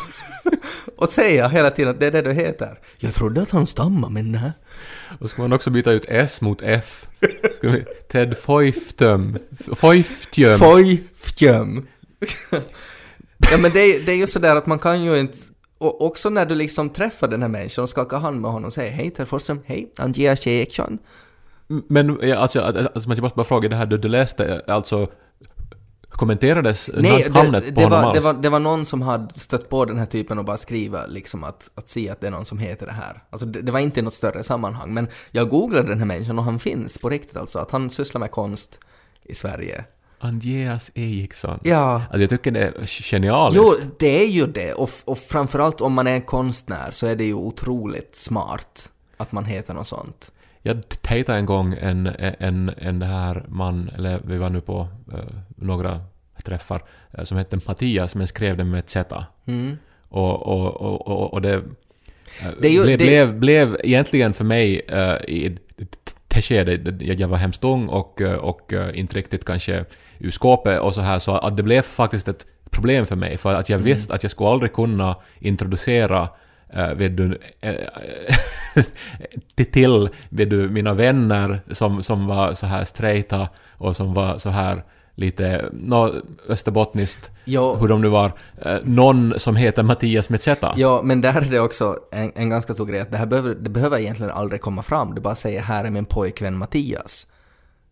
och 1.03 1.09
säga 1.09 1.49
hela 1.49 1.71
tiden 1.71 1.90
att 1.90 2.01
det 2.01 2.07
är 2.07 2.11
det 2.11 2.23
du 2.23 2.33
heter. 2.33 2.79
Jag 2.99 3.14
trodde 3.14 3.43
att 3.43 3.51
han 3.51 3.66
stammade, 3.66 4.12
men 4.14 4.33
nej. 4.33 4.53
Och 5.21 5.31
ska 5.31 5.43
man 5.43 5.53
också 5.53 5.71
byta 5.71 5.93
ut 5.93 6.05
S 6.09 6.40
mot 6.40 6.62
F. 6.62 7.07
Ska 7.57 7.77
Ted 8.09 8.38
Foiftum. 8.38 9.38
Foiftjöm. 9.75 10.59
Foiftjöm. 10.59 11.87
Ja 13.50 13.59
men 13.59 13.70
det 13.70 13.81
är, 13.81 14.00
det 14.07 14.12
är 14.12 14.16
ju 14.16 14.26
sådär 14.26 14.57
att 14.57 14.66
man 14.66 14.79
kan 14.79 15.05
ju 15.05 15.20
inte... 15.20 15.38
Och 15.79 16.07
också 16.07 16.31
när 16.31 16.46
du 16.46 16.55
liksom 16.55 16.88
träffar 16.90 17.29
den 17.29 17.42
här 17.42 17.48
människan 17.48 17.83
och 17.83 17.88
skakar 17.88 18.18
hand 18.18 18.40
med 18.40 18.50
honom 18.50 18.66
och 18.66 18.72
säger 18.72 18.92
hej 18.92 19.11
Ted 19.11 19.29
Forsström, 19.29 19.61
hej 19.64 19.92
Andreas 19.98 20.46
Eriksson. 20.46 20.98
Men 21.88 22.18
ja, 22.22 22.37
alltså, 22.37 22.61
alltså 22.61 23.09
man 23.09 23.20
måste 23.20 23.37
bara 23.37 23.44
fråga 23.44 23.68
det 23.68 23.76
här 23.76 23.87
du, 23.87 23.96
du 23.96 24.09
läste, 24.09 24.62
alltså 24.66 25.09
kommenterades 26.20 26.90
Nej, 26.94 27.31
namnet 27.31 27.64
det, 27.66 27.72
på 27.72 27.81
det, 27.81 27.87
honom 27.87 28.03
var, 28.03 28.09
alls? 28.09 28.18
det, 28.18 28.24
var, 28.24 28.35
det 28.35 28.48
var 28.48 28.59
någon 28.59 28.87
som 28.87 29.03
hade 29.03 29.40
stött 29.40 29.68
på 29.68 29.85
den 29.85 29.98
här 29.98 30.07
typen 30.07 30.38
och 30.38 30.44
bara 30.44 30.57
skriva 30.57 31.07
liksom 31.07 31.44
att, 31.44 31.70
att 31.74 31.88
se 31.88 32.11
att 32.11 32.20
det 32.20 32.26
är 32.26 32.31
någon 32.31 32.44
som 32.44 32.59
heter 32.59 32.87
det 32.87 32.92
här. 32.92 33.22
Alltså 33.31 33.46
det, 33.46 33.62
det 33.62 33.72
var 33.72 33.81
inte 33.81 34.00
i 34.00 34.03
något 34.03 34.14
större 34.14 34.42
sammanhang, 34.42 34.94
men 34.94 35.09
jag 35.31 35.48
googlade 35.48 35.88
den 35.88 35.98
här 35.98 36.07
människan 36.07 36.38
och 36.38 36.44
han 36.44 36.59
finns 36.59 36.98
på 36.98 37.09
riktigt 37.09 37.37
alltså, 37.37 37.59
att 37.59 37.70
han 37.70 37.90
sysslar 37.90 38.18
med 38.18 38.31
konst 38.31 38.79
i 39.24 39.35
Sverige. 39.35 39.85
Andreas 40.23 40.91
Eriksson. 40.95 41.59
Ja. 41.63 41.95
Alltså 42.05 42.21
jag 42.21 42.31
tycker 42.31 42.51
det 42.51 42.61
är 42.61 42.87
genialiskt. 42.87 43.65
Jo, 43.83 43.91
det 43.99 44.23
är 44.23 44.27
ju 44.29 44.47
det. 44.47 44.73
Och, 44.73 44.91
och 45.05 45.19
framförallt 45.19 45.81
om 45.81 45.93
man 45.93 46.07
är 46.07 46.15
en 46.15 46.23
konstnär 46.23 46.91
så 46.91 47.07
är 47.07 47.17
det 47.17 47.25
ju 47.25 47.35
otroligt 47.35 48.17
smart 48.17 48.93
att 49.17 49.33
man 49.33 49.45
heter 49.45 49.75
något 49.75 49.87
sånt. 49.87 50.33
Jag 50.63 50.83
dejtade 51.09 51.39
en 51.39 51.47
gång 51.47 51.75
en, 51.81 52.07
en, 52.39 52.71
en 52.79 53.03
här 53.03 53.45
man, 53.49 53.91
eller 53.97 54.21
vi 54.25 54.39
var 54.39 54.51
nu 54.51 54.61
på 54.61 54.89
eh, 55.13 55.19
några 55.57 56.01
träffar, 56.45 56.83
eh, 57.13 57.25
som 57.25 57.37
hette 57.39 57.59
Mattias 57.67 58.15
men 58.15 58.27
skrev 58.27 58.57
det 58.57 58.65
med 58.65 58.79
ett 58.81 58.91
Z. 58.91 59.25
Mm. 59.47 59.77
Och, 60.09 60.43
och, 60.47 60.77
och, 60.77 61.07
och, 61.09 61.33
och 61.33 61.43
det, 61.43 61.55
eh, 61.55 61.63
Det 62.61 62.69
ju- 62.69 62.83
blev, 62.85 62.99
det- 62.99 63.05
blev, 63.05 63.39
blev 63.39 63.77
egentligen 63.85 64.33
för 64.35 64.45
mig 64.45 64.81
i 65.29 65.57
det 66.40 66.44
skedet, 66.44 67.20
jag 67.20 67.29
var 67.29 67.37
hemskt 67.37 67.64
ung 67.64 67.88
och, 67.88 68.20
eh, 68.20 68.35
och 68.35 68.72
eh, 68.72 68.98
inte 68.98 69.16
riktigt 69.16 69.44
kanske 69.44 69.85
ur 70.18 70.31
skåpet 70.31 70.81
och 70.81 70.94
så 70.94 71.00
här, 71.00 71.18
så 71.18 71.37
att 71.37 71.57
det 71.57 71.62
blev 71.62 71.83
faktiskt 71.83 72.29
ett 72.29 72.46
problem 72.70 73.07
för 73.07 73.16
mig, 73.16 73.37
för 73.37 73.55
att 73.55 73.68
jag 73.68 73.79
visste 73.79 74.14
att 74.14 74.22
jag 74.22 74.31
skulle 74.31 74.50
aldrig 74.50 74.72
kunna 74.72 75.16
introducera 75.38 76.29
uh, 76.76 76.94
vet 76.94 77.16
du, 77.16 77.38
till, 79.55 79.66
till 79.66 80.09
vet 80.29 80.50
du, 80.50 80.68
mina 80.68 80.94
vänner 80.94 81.61
som, 81.70 82.03
som 82.03 82.26
var 82.26 82.55
så 82.55 82.66
här 82.66 82.85
straighta 82.85 83.48
och 83.79 83.96
som 83.96 84.14
var 84.14 84.38
så 84.38 84.50
här 84.50 84.83
lite 85.14 85.68
no, 85.73 86.12
österbottniskt, 86.49 87.31
Ja. 87.44 87.75
hur 87.75 87.88
de 87.88 88.01
nu 88.01 88.09
var, 88.09 88.33
eh, 88.62 88.77
någon 88.83 89.35
som 89.37 89.57
heter 89.57 89.83
Mattias 89.83 90.42
Z. 90.42 90.73
Ja, 90.77 91.01
men 91.05 91.20
där 91.20 91.35
är 91.42 91.51
det 91.51 91.61
också 91.61 91.96
en, 92.12 92.33
en 92.35 92.51
ganska 92.51 92.73
stor 92.73 92.87
grej 92.87 93.01
att 93.01 93.11
det 93.11 93.16
här 93.16 93.27
behöver, 93.27 93.55
det 93.55 93.70
behöver 93.70 93.99
egentligen 93.99 94.33
aldrig 94.33 94.61
komma 94.61 94.83
fram. 94.83 95.14
Du 95.14 95.20
bara 95.20 95.35
säger 95.35 95.62
här 95.62 95.85
är 95.85 95.90
min 95.90 96.05
pojkvän 96.05 96.57
Mattias. 96.59 97.27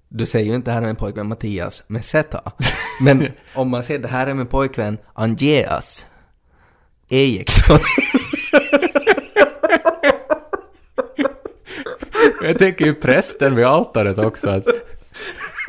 Du 0.09 0.27
säger 0.27 0.47
ju 0.47 0.55
inte 0.55 0.71
här 0.71 0.83
är 0.83 0.87
min 0.87 0.97
pojkvän 0.97 1.29
Mattias 1.29 1.85
Z. 2.03 2.41
Men 3.03 3.29
om 3.55 3.71
man 3.71 3.83
säger 3.83 4.01
det 4.01 4.09
här 4.09 4.27
är 4.27 4.35
min 4.35 4.47
pojkvän 4.47 4.99
Andreas 5.15 6.07
Eriksson. 7.09 7.79
Jag 12.43 12.59
tänker 12.59 12.85
ju 12.85 12.95
prästen 12.95 13.55
vid 13.57 13.65
altaret 13.65 14.19
också 14.19 14.51
att 14.51 14.67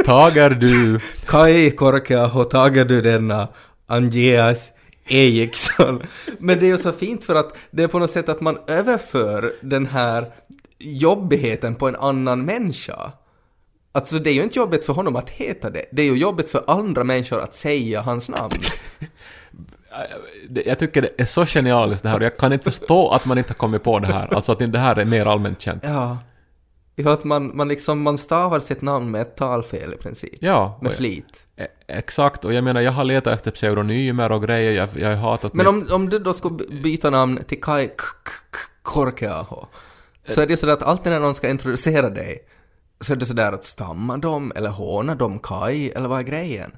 tagar 0.06 0.50
du... 0.50 1.00
Kai 1.26 1.72
Korkeaho, 1.72 2.44
tager 2.44 2.86
du 2.86 3.02
denna 3.02 3.48
Andreas 3.88 4.72
Eriksson? 5.08 6.04
Men 6.38 6.60
det 6.60 6.66
är 6.66 6.70
ju 6.70 6.78
så 6.78 6.92
fint 6.92 7.24
för 7.24 7.36
att 7.36 7.58
det 7.72 7.84
är 7.84 7.88
på 7.88 8.00
något 8.00 8.12
sätt 8.12 8.30
att 8.30 8.42
man 8.42 8.58
överför 8.68 9.54
den 9.62 9.86
här 9.86 10.26
jobbigheten 10.80 11.76
på 11.76 11.88
en 11.88 11.96
annan 11.96 12.46
människa. 12.46 13.12
Alltså 13.92 14.20
det 14.20 14.30
är 14.30 14.34
ju 14.34 14.44
inte 14.44 14.60
jobbigt 14.60 14.86
för 14.86 14.94
honom 14.94 15.16
att 15.16 15.30
heta 15.30 15.70
det, 15.70 15.86
det 15.92 16.02
är 16.02 16.06
ju 16.06 16.18
jobbigt 16.18 16.50
för 16.50 16.64
andra 16.68 17.04
människor 17.04 17.40
att 17.40 17.56
säga 17.56 18.02
hans 18.02 18.30
namn. 18.30 18.54
Jag 20.66 20.80
tycker 20.80 21.02
det 21.02 21.10
är 21.18 21.26
så 21.26 21.46
genialiskt 21.46 22.04
det 22.04 22.10
här 22.10 22.18
och 22.18 22.24
jag 22.24 22.38
kan 22.38 22.54
inte 22.54 22.72
förstå 22.72 23.10
att 23.10 23.26
man 23.26 23.38
inte 23.38 23.50
har 23.50 23.56
kommit 23.56 23.84
på 23.84 24.00
det 24.00 24.08
här. 24.08 24.36
Alltså 24.36 24.52
att 24.52 24.60
det 24.60 24.80
här 24.80 25.00
är 25.00 25.06
mer 25.06 25.26
allmänt 25.26 25.62
känt. 25.62 25.84
Ja. 25.84 26.18
Ja, 27.06 27.14
att 27.14 27.24
man, 27.24 27.52
man 27.58 27.68
liksom, 27.68 28.02
man 28.02 28.18
stavar 28.18 28.60
sitt 28.60 28.82
namn 28.82 29.12
med 29.12 29.22
ett 29.22 29.36
talfel 29.36 29.94
i 29.94 29.98
princip. 29.98 30.34
Ja, 30.42 30.80
Med 30.82 30.94
flit. 30.94 31.48
e- 31.58 31.68
exakt. 31.88 32.46
Och 32.46 32.54
jag 32.54 32.64
menar, 32.64 32.82
jag 32.82 32.92
har 32.92 33.04
letat 33.04 33.34
efter 33.34 33.52
pseudonymer 33.52 34.32
och 34.32 34.44
grejer, 34.44 34.72
jag, 34.72 34.90
jag 34.96 35.10
har 35.10 35.16
hatat 35.32 35.54
Men 35.54 35.66
mitt- 35.76 35.90
om, 35.92 35.96
om 35.96 36.10
du 36.10 36.20
då 36.20 36.34
skulle 36.34 36.56
by- 36.56 36.82
byta 36.82 37.10
namn 37.10 37.40
till 37.48 37.62
Kai 37.62 37.88
K- 37.88 37.94
K- 37.98 38.32
K- 38.52 38.92
Korkeaho, 38.94 39.66
så 40.28 40.42
är 40.42 40.48
det 40.48 40.58
sådär 40.58 40.74
att 40.74 40.84
alltid 40.84 41.12
när 41.12 41.20
någon 41.20 41.36
ska 41.36 41.50
introducera 41.50 42.10
dig, 42.10 42.38
så 43.02 43.14
är 43.14 43.18
det 43.18 43.26
sådär 43.26 43.52
att 43.52 43.64
stammar 43.66 44.18
de, 44.18 44.52
eller 44.56 44.70
hånar 44.70 45.16
de 45.16 45.40
Kai, 45.40 45.90
eller 45.92 46.08
vad 46.10 46.20
är 46.20 46.24
grejen? 46.24 46.72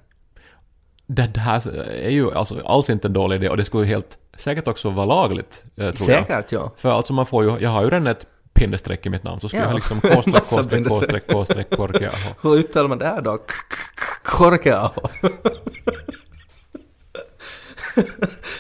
det, 1.08 1.28
det 1.34 1.40
här 1.40 1.68
är 1.90 2.10
ju 2.10 2.32
alltså 2.34 2.62
alls 2.66 2.90
inte 2.90 3.08
en 3.08 3.14
dålig 3.14 3.36
idé 3.36 3.50
och 3.50 3.58
det 3.58 3.66
skulle 3.66 3.84
ju 3.84 3.90
helt 3.90 4.18
säkert 4.38 4.68
också 4.68 4.90
vara 4.90 5.06
lagligt, 5.06 5.64
eh, 5.76 5.76
tror 5.76 5.86
jag. 6.12 6.28
Säkert, 6.28 6.52
ja. 6.52 6.72
För 6.78 6.90
alltså 6.92 7.14
man 7.14 7.26
får 7.26 7.44
ju, 7.44 7.58
jag 7.60 7.70
har 7.70 7.84
ju 7.84 7.90
redan 7.90 8.08
ett 8.08 8.26
pinnestreck 8.54 9.06
i 9.06 9.10
mitt 9.10 9.24
namn, 9.24 9.42
så 9.42 9.48
skulle 9.50 9.64
Ja. 9.64 9.68
jag 9.70 9.76
liksom 9.76 10.02
k-streck, 10.02 10.44
k-streck, 10.44 10.88
k-streck, 10.88 11.28
k-streck, 11.28 11.70
korkeaho. 11.78 12.34
Hur 12.42 12.56
uttalar 12.56 12.90
man 12.90 12.98
det 12.98 13.06
här 13.06 13.22
då? 13.22 13.38
Korkeaho. 14.24 15.02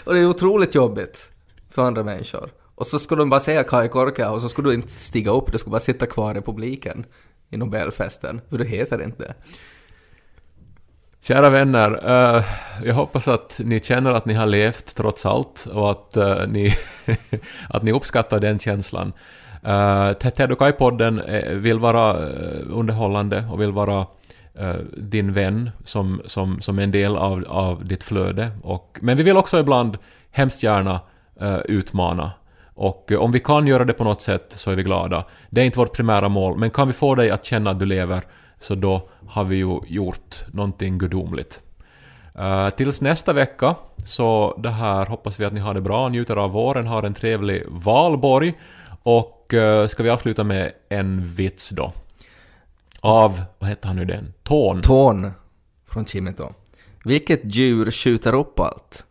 och 0.04 0.14
det 0.14 0.20
är 0.20 0.26
otroligt 0.30 0.76
jobbigt 0.76 1.30
för 1.70 1.82
andra 1.86 2.04
människor. 2.04 2.50
Och 2.76 2.88
så 2.88 3.00
skulle 3.00 3.22
de 3.22 3.30
bara 3.30 3.40
säga 3.40 3.64
Kai 3.64 3.88
Korkeaho, 3.90 4.36
och 4.36 4.42
så 4.42 4.50
skulle 4.50 4.70
du 4.70 4.74
inte 4.76 4.92
stiga 4.92 5.32
upp, 5.32 5.52
du 5.52 5.58
skulle 5.58 5.72
bara 5.72 5.80
sitta 5.80 6.06
kvar 6.06 6.38
i 6.38 6.42
publiken 6.42 7.06
i 7.50 7.58
Nobelfesten, 7.58 8.42
för 8.50 8.58
du 8.58 8.66
heter 8.66 9.02
inte. 9.04 9.34
Kära 11.24 11.50
vänner, 11.50 11.92
eh, 12.38 12.44
jag 12.84 12.94
hoppas 12.94 13.28
att 13.28 13.60
ni 13.64 13.80
känner 13.80 14.14
att 14.14 14.26
ni 14.26 14.34
har 14.34 14.46
levt 14.46 14.96
trots 14.96 15.26
allt 15.26 15.66
och 15.66 15.92
att, 15.92 16.18
eh, 16.18 16.48
ni, 16.48 16.74
att 17.70 17.84
ni 17.84 17.92
uppskattar 17.92 18.40
den 18.40 18.60
känslan. 18.60 19.14
Uh, 19.68 20.14
Ted 20.14 20.52
och 20.52 20.60
Kai-podden 20.60 21.20
eh, 21.20 21.54
vill 21.54 21.80
vara 21.80 22.10
eh, 22.10 22.62
underhållande 22.70 23.46
och 23.52 23.62
vill 23.62 23.72
vara 23.72 24.00
uh, 24.62 24.76
din 24.98 25.34
vän 25.34 25.70
som, 25.84 26.22
som, 26.26 26.62
som 26.62 26.80
en 26.80 26.92
del 26.92 27.18
av, 27.18 27.46
av 27.48 27.86
ditt 27.86 28.04
flöde. 28.04 28.52
Och, 28.64 29.00
men 29.02 29.18
vi 29.18 29.24
vill 29.24 29.38
också 29.38 29.60
ibland 29.60 29.98
hemskt 30.32 30.64
gärna 30.64 31.00
uh, 31.42 31.60
utmana. 31.66 32.32
Och 32.74 33.12
om 33.12 33.32
vi 33.32 33.40
kan 33.40 33.68
göra 33.68 33.86
det 33.86 33.94
på 33.94 34.04
något 34.04 34.22
sätt 34.22 34.54
så 34.56 34.72
är 34.72 34.76
vi 34.76 34.84
glada. 34.84 35.26
Det 35.50 35.62
är 35.62 35.66
inte 35.66 35.80
vårt 35.80 35.96
primära 35.96 36.30
mål, 36.30 36.58
men 36.58 36.70
kan 36.70 36.88
vi 36.88 36.94
få 36.94 37.16
dig 37.16 37.32
att 37.32 37.46
känna 37.46 37.72
att 37.72 37.80
du 37.80 37.86
lever 37.86 38.24
så 38.60 38.76
då 38.76 39.10
har 39.28 39.44
vi 39.44 39.56
ju 39.56 39.80
gjort 39.88 40.36
någonting 40.52 40.98
gudomligt. 40.98 41.62
Uh, 42.40 42.70
tills 42.70 43.02
nästa 43.02 43.34
vecka 43.34 43.76
så 44.06 44.60
det 44.64 44.70
här 44.70 45.06
hoppas 45.06 45.40
vi 45.40 45.46
att 45.46 45.54
ni 45.54 45.60
har 45.60 45.74
det 45.74 45.82
bra, 45.82 46.10
njuter 46.10 46.36
av 46.36 46.52
våren, 46.52 46.88
har 46.88 47.04
en 47.04 47.14
trevlig 47.14 47.64
valborg 47.68 48.54
och 49.04 49.41
ska 49.90 50.04
vi 50.04 50.10
avsluta 50.10 50.44
med 50.44 50.72
en 50.90 51.28
vits 51.28 51.70
då. 51.70 51.94
Av, 53.00 53.42
vad 53.60 53.70
heter 53.70 53.88
han 53.88 53.96
nu 53.96 54.06
den? 54.06 54.34
Tån. 54.44 54.82
Tån 54.82 55.32
från 55.90 56.06
Kimito. 56.06 56.54
Vilket 57.04 57.42
djur 57.44 57.92
skjuter 57.92 58.34
upp 58.36 58.60
allt? 58.60 59.06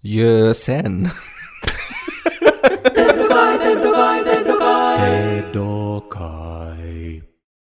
Gösen. 0.00 1.10